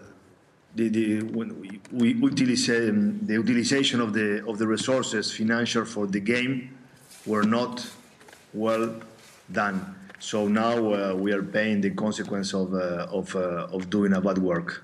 the, 0.74 0.88
the 0.88 1.22
when 1.22 1.60
we, 1.60 1.80
we 1.92 2.12
utilize, 2.12 2.68
um, 2.68 3.20
the 3.22 3.34
utilization 3.34 4.00
of 4.00 4.12
the 4.12 4.44
of 4.46 4.58
the 4.58 4.66
resources 4.66 5.32
financial 5.32 5.84
for 5.84 6.06
the 6.06 6.20
game 6.20 6.76
were 7.24 7.44
not 7.44 7.88
well 8.52 9.00
done. 9.50 9.94
So 10.18 10.48
now 10.48 10.76
uh, 10.92 11.14
we 11.14 11.32
are 11.32 11.42
paying 11.42 11.80
the 11.80 11.90
consequence 11.90 12.52
of 12.52 12.74
uh, 12.74 13.06
of 13.10 13.34
of 13.36 13.90
doing 13.90 14.12
a 14.14 14.20
bad 14.20 14.38
work. 14.38 14.82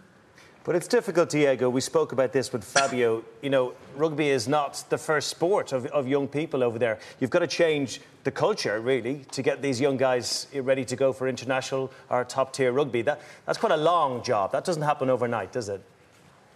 But 0.64 0.77
it's 0.77 0.87
difficult, 0.87 1.31
Diego. 1.31 1.68
We 1.68 1.81
spoke 1.81 2.12
about 2.12 2.33
this 2.33 2.53
with 2.53 2.62
Fabio. 2.62 3.25
You 3.42 3.51
know, 3.51 3.75
rugby 3.96 4.29
is 4.29 4.46
not 4.46 4.85
the 4.90 4.98
first 4.98 5.29
sport 5.29 5.72
of, 5.72 5.87
of 5.87 6.07
young 6.07 6.29
people 6.29 6.62
over 6.62 6.79
there. 6.79 7.01
You've 7.18 7.31
got 7.31 7.40
to 7.40 7.48
change 7.48 8.01
the 8.22 8.31
culture, 8.31 8.81
really, 8.81 9.25
to 9.33 9.42
get 9.42 9.61
these 9.61 9.81
young 9.81 9.96
guys 9.96 10.46
ready 10.55 10.85
to 10.85 10.94
go 10.94 11.12
for 11.12 11.27
international 11.27 11.92
or 12.11 12.25
top 12.25 12.53
tier 12.53 12.70
rugby. 12.70 13.03
That, 13.03 13.20
that's 13.44 13.59
quite 13.59 13.72
a 13.72 13.77
long 13.77 14.22
job. 14.22 14.53
That 14.53 14.64
doesn't 14.64 14.83
happen 14.83 15.11
overnight, 15.11 15.51
does 15.51 15.68
it? 15.68 15.83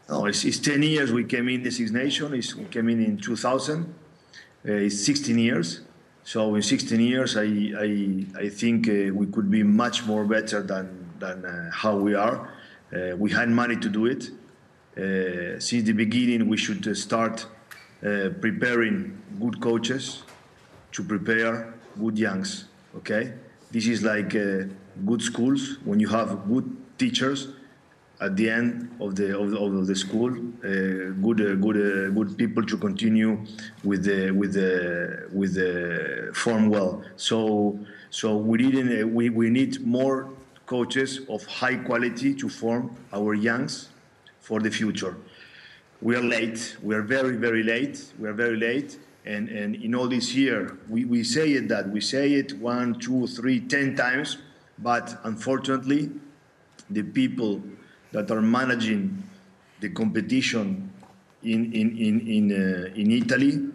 No, 0.09 0.27
it's, 0.27 0.45
it's 0.45 0.61
10 0.61 0.85
years 0.85 1.13
we 1.13 1.25
came 1.25 1.49
in 1.49 1.65
the 1.65 1.71
Six 1.73 1.91
Nations. 1.91 2.55
We 2.55 2.67
came 2.67 2.89
in 2.89 3.05
in 3.05 3.19
2000. 3.19 3.93
Uh, 4.69 4.73
it's 4.73 5.05
16 5.05 5.37
years. 5.37 5.81
So 6.23 6.55
in 6.55 6.63
16 6.63 7.01
years, 7.01 7.37
I, 7.37 7.43
I, 7.43 8.25
I 8.39 8.49
think 8.51 8.89
uh, 8.89 9.13
we 9.13 9.27
could 9.27 9.51
be 9.51 9.65
much 9.65 10.07
more 10.07 10.25
better 10.25 10.63
than, 10.63 11.09
than 11.19 11.45
uh, 11.45 11.71
how 11.73 11.97
we 11.97 12.15
are. 12.15 12.53
Uh, 12.93 13.17
we 13.17 13.31
had 13.31 13.49
money 13.49 13.77
to 13.77 13.89
do 13.89 14.07
it. 14.07 14.31
Uh, 14.97 15.59
since 15.61 15.85
the 15.85 15.93
beginning, 15.93 16.49
we 16.49 16.57
should 16.57 16.87
uh, 16.87 16.95
start 16.95 17.47
uh, 18.03 18.31
preparing 18.41 19.21
good 19.41 19.61
coaches 19.61 20.23
to 20.93 21.03
prepare 21.03 21.75
good 21.99 22.19
youngs. 22.19 22.67
Okay, 22.97 23.35
this 23.71 23.87
is 23.87 24.03
like 24.03 24.35
uh, 24.35 24.65
good 25.05 25.21
schools 25.21 25.79
when 25.85 26.01
you 26.01 26.09
have 26.09 26.49
good 26.49 26.65
teachers 26.99 27.49
at 28.21 28.37
the 28.37 28.49
end 28.49 28.91
of 29.01 29.15
the 29.15 29.39
of 29.39 29.51
the, 29.51 29.59
of 29.59 29.87
the 29.87 29.95
school, 29.95 30.31
uh, 30.31 31.13
good 31.21 31.61
good 31.61 32.15
good 32.15 32.39
people 32.39 32.65
to 32.65 32.77
continue 32.79 33.45
with 33.85 34.05
the 34.05 34.31
with 34.31 34.55
the 34.55 35.29
with 35.33 35.55
the 35.55 36.31
form 36.33 36.71
well. 36.71 37.03
So 37.17 37.79
so 38.11 38.37
we 38.37 38.59
didn't 38.59 39.13
we, 39.13 39.29
we 39.29 39.51
need 39.51 39.85
more 39.87 40.31
coaches 40.67 41.21
of 41.29 41.45
high 41.47 41.77
quality 41.77 42.35
to 42.35 42.49
form 42.49 42.95
our 43.13 43.35
youngs 43.35 43.89
for 44.41 44.61
the 44.61 44.71
future. 44.71 45.17
We 46.03 46.15
are 46.17 46.23
late. 46.23 46.77
We 46.83 46.95
are 46.95 47.03
very 47.03 47.37
very 47.37 47.63
late. 47.63 48.13
We 48.19 48.29
are 48.29 48.35
very 48.35 48.57
late. 48.57 48.99
And, 49.25 49.49
and 49.49 49.75
in 49.75 49.93
all 49.95 50.07
this 50.07 50.35
year, 50.37 50.79
we, 50.89 51.05
we 51.05 51.25
say 51.25 51.55
it 51.55 51.67
that 51.69 51.89
we 51.91 52.01
say 52.01 52.35
it 52.35 52.53
one, 52.59 53.01
two, 53.01 53.27
three, 53.27 53.59
ten 53.59 53.97
times, 53.97 54.39
but 54.79 55.19
unfortunately, 55.25 56.13
the 56.91 57.03
people 57.03 57.61
that 58.13 58.31
are 58.31 58.41
managing 58.41 59.25
the 59.81 59.89
competition 59.91 60.93
in 61.43 61.73
in 61.73 61.97
in 61.99 62.21
in, 62.29 62.53
uh, 62.53 62.95
in 62.95 63.11
Italy 63.11 63.69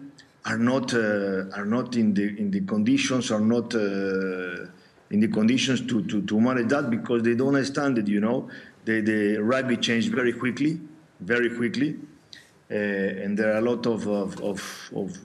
are 0.44 0.58
not 0.58 0.94
uh, 0.94 1.50
are 1.54 1.66
not 1.66 1.96
in 1.96 2.14
the 2.14 2.38
in 2.38 2.50
the 2.50 2.60
conditions 2.62 3.30
are 3.30 3.40
not 3.40 3.74
uh, 3.74 4.66
in 5.12 5.20
the 5.20 5.28
conditions 5.28 5.86
to, 5.86 6.02
to, 6.04 6.22
to 6.22 6.40
manage 6.40 6.68
that 6.68 6.90
because 6.90 7.22
they 7.22 7.34
don't 7.34 7.54
understand 7.54 7.98
it. 7.98 8.08
You 8.08 8.20
know, 8.20 8.50
the 8.84 9.00
the 9.00 9.36
rugby 9.38 9.76
changed 9.76 10.12
very 10.12 10.32
quickly, 10.32 10.80
very 11.20 11.54
quickly, 11.54 11.98
uh, 12.70 12.74
and 12.74 13.38
there 13.38 13.52
are 13.54 13.58
a 13.58 13.60
lot 13.60 13.86
of 13.86 14.08
of 14.08 14.40
of, 14.40 14.90
of 14.96 15.18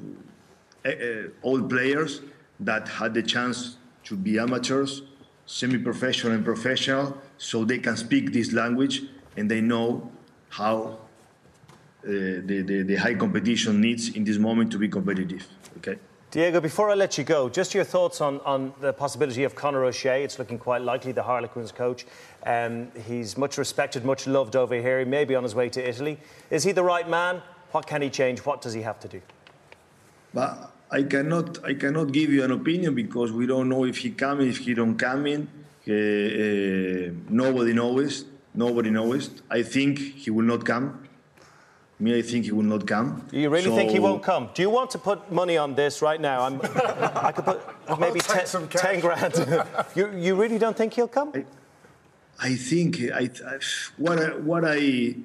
uh, 0.86 0.89
uh, 0.89 0.93
old 1.41 1.69
players 1.69 2.21
that 2.60 2.88
had 2.88 3.13
the 3.13 3.23
chance 3.23 3.78
to 4.04 4.15
be 4.15 4.39
amateurs, 4.39 5.02
semi-professional 5.45 6.34
and 6.34 6.45
professional, 6.45 7.17
so 7.38 7.63
they 7.63 7.80
can 7.80 7.97
speak 7.97 8.34
this 8.34 8.54
language 8.54 9.04
and 9.36 9.50
they 9.52 9.62
know 9.62 10.12
how 10.50 10.97
uh, 12.04 12.10
the, 12.10 12.63
the, 12.65 12.84
the 12.84 12.95
high 12.95 13.13
competition 13.13 13.82
needs 13.82 14.15
in 14.15 14.23
this 14.23 14.38
moment 14.38 14.71
to 14.71 14.78
be 14.78 14.88
competitive. 14.88 15.45
Okay. 15.78 15.97
Diego, 16.30 16.60
before 16.60 16.90
I 16.90 16.94
let 16.94 17.18
you 17.18 17.24
go, 17.24 17.48
just 17.48 17.74
your 17.74 17.86
thoughts 17.86 18.20
on, 18.20 18.42
on 18.42 18.74
the 18.82 18.92
possibility 18.92 19.46
of 19.46 19.56
Conor 19.56 19.86
O'Shea. 19.86 20.26
It's 20.26 20.38
looking 20.38 20.60
quite 20.60 20.82
likely, 20.82 21.13
the 21.13 21.24
Harlequins 21.24 21.72
coach. 21.72 22.06
Um, 22.46 22.90
he's 23.08 23.38
much 23.38 23.58
respected, 23.58 24.04
much 24.04 24.28
loved 24.28 24.58
over 24.58 24.76
here. 24.76 25.00
He 25.00 25.06
may 25.06 25.24
be 25.24 25.36
on 25.36 25.44
his 25.44 25.56
way 25.56 25.70
to 25.70 25.90
Italy. 25.90 26.20
Is 26.50 26.66
he 26.66 26.74
the 26.74 26.84
right 26.84 27.10
man? 27.10 27.42
What 27.72 27.88
can 27.88 28.02
he 28.02 28.10
change? 28.10 28.40
What 28.40 28.62
does 28.62 28.74
he 28.74 28.82
have 28.82 29.00
to 29.00 29.08
do? 29.08 29.22
But 30.34 30.74
I 30.92 31.04
cannot 31.04 31.63
I 31.63 31.74
cannot 31.74 32.12
give 32.12 32.30
you 32.30 32.44
an 32.44 32.52
opinion 32.52 32.94
because 32.94 33.32
we 33.32 33.48
don't 33.48 33.70
know 33.70 33.86
if 33.86 33.98
he 34.00 34.12
coming, 34.12 34.50
if 34.50 34.58
he 34.58 34.74
don't 34.74 34.98
come 34.98 35.28
in. 35.28 35.48
Uh, 35.88 35.94
uh, 35.94 37.13
nobody 37.30 37.72
knows. 37.72 38.26
Nobody 38.54 38.90
knows. 38.90 39.30
I 39.50 39.63
think 39.63 40.00
he 40.00 40.30
will 40.30 40.46
not 40.46 40.66
come. 40.66 41.07
Me, 42.00 42.16
I 42.16 42.22
think 42.22 42.46
he 42.46 42.52
will 42.52 42.64
not 42.64 42.86
come. 42.86 43.26
You 43.32 43.50
really 43.50 43.64
So- 43.64 43.76
think 43.76 43.90
he 43.90 44.00
won't 44.00 44.22
come? 44.22 44.50
Do 44.54 44.62
you 44.62 44.70
want 44.70 44.92
to 44.92 45.00
put 45.00 45.32
money 45.32 45.58
on 45.58 45.74
this 45.74 46.02
right 46.02 46.22
now? 46.22 46.44
I'm, 46.44 46.62
I 46.62 47.32
could 47.32 47.46
put 47.46 47.60
maybe 48.00 48.20
take 48.20 48.38
ten, 48.38 48.46
some 48.46 48.68
10 48.68 49.00
grand. 49.00 49.34
you, 49.96 50.12
you 50.16 50.36
really 50.36 50.60
don't 50.60 50.78
think 50.78 50.94
he'll 50.94 51.08
come? 51.08 51.34
I 52.40 52.56
think 52.56 53.02
I, 53.12 53.32
I 53.48 53.58
what 53.98 54.20
I, 54.20 54.28
what 54.36 54.64
I 54.64 55.16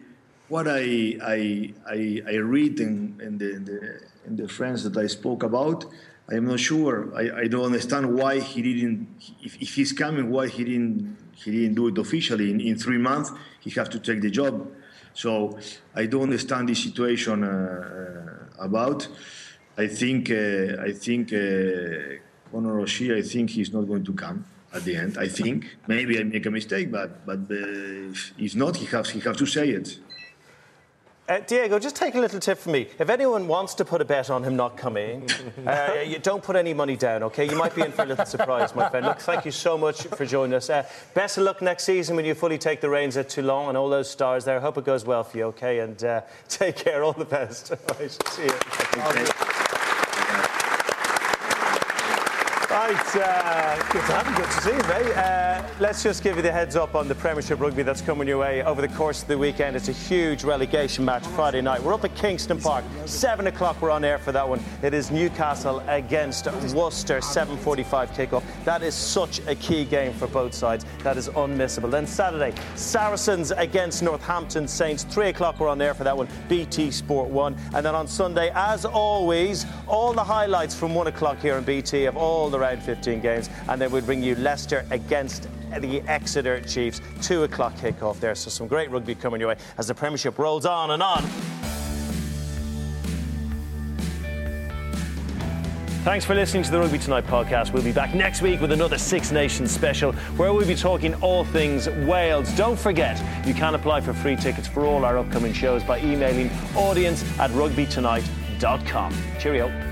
what 0.49 0.67
I 0.67 1.19
I 1.37 1.75
I, 1.87 2.23
I 2.27 2.35
read 2.37 2.81
in, 2.81 3.21
in 3.23 3.37
the, 3.37 3.55
in 3.57 3.65
the 3.67 4.01
in 4.27 4.37
the 4.37 4.49
friends 4.49 4.83
that 4.85 4.97
I 4.97 5.07
spoke 5.09 5.43
about. 5.43 5.85
I 6.31 6.37
am 6.37 6.47
not 6.47 6.61
sure. 6.61 7.15
I, 7.15 7.43
I 7.43 7.47
don't 7.49 7.67
understand 7.67 8.15
why 8.15 8.39
he 8.39 8.63
didn't. 8.63 9.09
If, 9.43 9.61
if 9.61 9.75
he's 9.75 9.93
coming, 9.93 10.31
why 10.31 10.49
he 10.49 10.65
didn't 10.65 11.19
he 11.35 11.51
didn't 11.51 11.75
do 11.75 11.89
it 11.89 11.99
officially 11.99 12.51
in, 12.51 12.61
in 12.61 12.79
three 12.79 12.97
months? 12.97 13.31
He 13.61 13.69
have 13.73 13.91
to 13.91 13.99
take 13.99 14.23
the 14.23 14.31
job. 14.31 14.67
So 15.14 15.59
I 15.94 16.07
don't 16.07 16.22
understand 16.22 16.68
the 16.68 16.75
situation 16.75 17.44
uh, 17.44 17.48
uh, 18.59 18.64
about. 18.64 19.09
I 19.77 19.87
think 19.87 20.31
uh, 20.31 20.83
I 20.83 20.92
think 20.92 21.31
Conor 22.51 22.81
O'Shea. 22.81 23.18
I 23.18 23.22
think 23.22 23.51
he's 23.51 23.72
not 23.72 23.83
going 23.83 24.05
to 24.05 24.12
come 24.12 24.44
at 24.75 24.85
the 24.85 24.96
end. 24.96 25.18
I 25.18 25.29
think 25.29 25.77
maybe 25.87 26.18
I 26.18 26.25
make 26.25 26.46
a 26.46 26.51
mistake, 26.51 26.90
but 26.90 27.25
but 27.27 27.40
if 28.38 28.55
not, 28.55 28.77
he 28.77 28.87
has 28.87 29.11
he 29.11 29.20
has 29.20 29.37
to 29.37 29.46
say 29.46 29.68
it. 29.70 29.98
Uh, 31.33 31.40
Diego, 31.40 31.79
just 31.79 31.97
take 31.97 32.14
a 32.14 32.21
little 32.21 32.38
tip 32.38 32.59
from 32.59 32.73
me. 32.73 32.87
If 32.99 33.09
anyone 33.09 33.49
wants 33.49 33.73
to 33.77 33.87
put 33.87 34.03
a 34.03 34.05
bet 34.05 34.29
on 34.29 34.45
him 34.45 34.55
not 34.55 34.77
coming, 34.77 35.27
uh, 35.66 36.03
you 36.05 36.18
don't 36.18 36.42
put 36.42 36.57
any 36.57 36.75
money 36.75 36.95
down, 36.95 37.23
okay? 37.23 37.49
You 37.49 37.57
might 37.57 37.75
be 37.75 37.81
in 37.81 37.90
for 37.90 38.03
a 38.03 38.05
little 38.05 38.27
surprise, 38.27 38.75
my 38.75 38.90
friend. 38.90 39.07
Look, 39.07 39.18
thank 39.21 39.47
you 39.47 39.51
so 39.51 39.79
much 39.79 40.03
for 40.03 40.27
joining 40.27 40.53
us. 40.53 40.68
Uh, 40.68 40.87
best 41.14 41.38
of 41.38 41.45
luck 41.45 41.62
next 41.62 41.85
season 41.85 42.16
when 42.16 42.27
you 42.27 42.35
fully 42.35 42.59
take 42.59 42.83
the 42.83 42.90
reins 42.90 43.16
at 43.16 43.31
Toulon 43.31 43.71
and 43.71 43.79
all 43.79 43.88
those 43.88 44.11
stars 44.11 44.45
there. 44.45 44.61
Hope 44.61 44.77
it 44.77 44.85
goes 44.85 45.07
well 45.07 45.25
for 45.25 45.38
you, 45.38 45.45
okay? 45.45 45.79
And 45.79 46.05
uh, 46.05 46.21
take 46.51 46.77
care. 46.77 47.03
All 47.03 47.14
the 47.14 47.25
best. 47.25 47.73
All 47.88 47.97
right, 47.99 48.11
see 48.11 48.42
you. 48.42 49.52
Right, 52.83 53.16
uh, 53.16 53.77
good 53.92 54.05
to 54.07 54.12
have 54.12 54.27
you. 54.27 54.35
Good 54.35 54.51
to 54.51 54.61
see 54.61 54.71
you, 54.71 55.05
mate. 55.05 55.16
Uh, 55.16 55.62
let's 55.79 56.03
just 56.03 56.25
give 56.25 56.35
you 56.35 56.42
the 56.42 56.51
heads 56.51 56.75
up 56.75 56.97
on 56.97 57.07
the 57.07 57.14
Premiership 57.14 57.61
rugby 57.61 57.85
that's 57.85 58.01
coming 58.01 58.27
your 58.27 58.38
way 58.38 58.64
over 58.64 58.83
the 58.83 58.88
course 58.88 59.23
of 59.23 59.29
the 59.29 59.38
weekend. 59.38 59.77
It's 59.77 59.88
a 59.88 59.92
huge 59.92 60.42
relegation 60.42 61.05
match 61.05 61.25
Friday 61.29 61.61
night. 61.61 61.81
We're 61.81 61.95
up 61.95 62.03
at 62.03 62.16
Kingston 62.16 62.61
Park, 62.61 62.85
seven 63.05 63.47
o'clock. 63.47 63.81
We're 63.81 63.92
on 63.92 64.05
air 64.05 64.18
for 64.18 64.33
that 64.33 64.49
one. 64.49 64.61
It 64.83 64.95
is 64.95 65.12
Newcastle 65.12 65.79
against 65.87 66.47
Worcester, 66.75 67.21
7:45 67.21 68.11
kickoff. 68.14 68.42
That 68.64 68.83
is 68.83 68.97
such 68.97 69.38
a 69.47 69.55
key 69.55 69.85
game 69.85 70.12
for 70.12 70.27
both 70.27 70.53
sides. 70.53 70.85
That 71.05 71.16
is 71.16 71.29
unmissable. 71.29 71.88
Then 71.88 72.05
Saturday, 72.09 72.53
Saracens 72.75 73.53
against 73.53 74.03
Northampton 74.03 74.66
Saints, 74.66 75.05
three 75.05 75.29
o'clock. 75.29 75.61
We're 75.61 75.68
on 75.68 75.81
air 75.81 75.95
for 75.95 76.03
that 76.03 76.16
one. 76.16 76.27
BT 76.49 76.90
Sport 76.90 77.29
One, 77.29 77.55
and 77.75 77.87
then 77.87 77.95
on 77.95 78.09
Sunday, 78.09 78.51
as 78.57 78.85
always, 78.85 79.66
all 79.87 80.12
the 80.12 80.25
highlights 80.25 80.75
from 80.75 80.97
one 80.97 81.07
o'clock 81.07 81.38
here 81.38 81.55
on 81.55 81.62
BT 81.62 82.07
of 82.07 82.16
all 82.16 82.51
the 82.51 82.59
round 82.59 82.73
15 82.83 83.21
games, 83.21 83.49
and 83.68 83.81
then 83.81 83.90
we'll 83.90 84.03
bring 84.03 84.23
you 84.23 84.35
Leicester 84.37 84.85
against 84.90 85.49
the 85.81 86.01
Exeter 86.03 86.61
Chiefs, 86.61 87.01
two 87.21 87.45
o'clock 87.45 87.75
kickoff 87.75 88.21
there. 88.21 88.35
So 88.35 88.51
some 88.51 88.66
great 88.66 88.90
rugby 88.90 89.14
coming 89.14 89.40
your 89.40 89.49
way 89.51 89.57
as 89.79 89.88
the 89.88 89.95
Premiership 89.95 90.38
rolls 90.38 90.66
on 90.66 90.90
and 90.90 91.03
on. 91.03 91.25
Thanks 96.05 96.25
for 96.25 96.35
listening 96.35 96.64
to 96.64 96.71
the 96.73 96.81
Rugby 96.81 96.99
Tonight 96.99 97.29
podcast. 97.29 97.73
We'll 97.73 97.85
be 97.85 97.92
back 97.92 98.12
next 98.12 98.42
week 98.42 98.61
with 98.61 98.73
another 98.73 98.99
Six 98.99 99.31
Nations 99.31 99.71
special 99.71 100.11
where 100.37 100.53
we'll 100.53 100.66
be 100.66 100.75
talking 100.75 101.14
all 101.23 101.45
things 101.45 101.88
Wales. 101.88 102.53
Don't 102.57 102.77
forget, 102.77 103.23
you 103.47 103.55
can 103.55 103.77
apply 103.77 104.01
for 104.01 104.12
free 104.12 104.35
tickets 104.35 104.66
for 104.66 104.85
all 104.85 105.05
our 105.05 105.16
upcoming 105.16 105.53
shows 105.53 105.85
by 105.85 106.01
emailing 106.01 106.51
audience 106.75 107.23
at 107.38 107.53
rugbytonight.com. 107.53 109.16
Cheerio. 109.38 109.91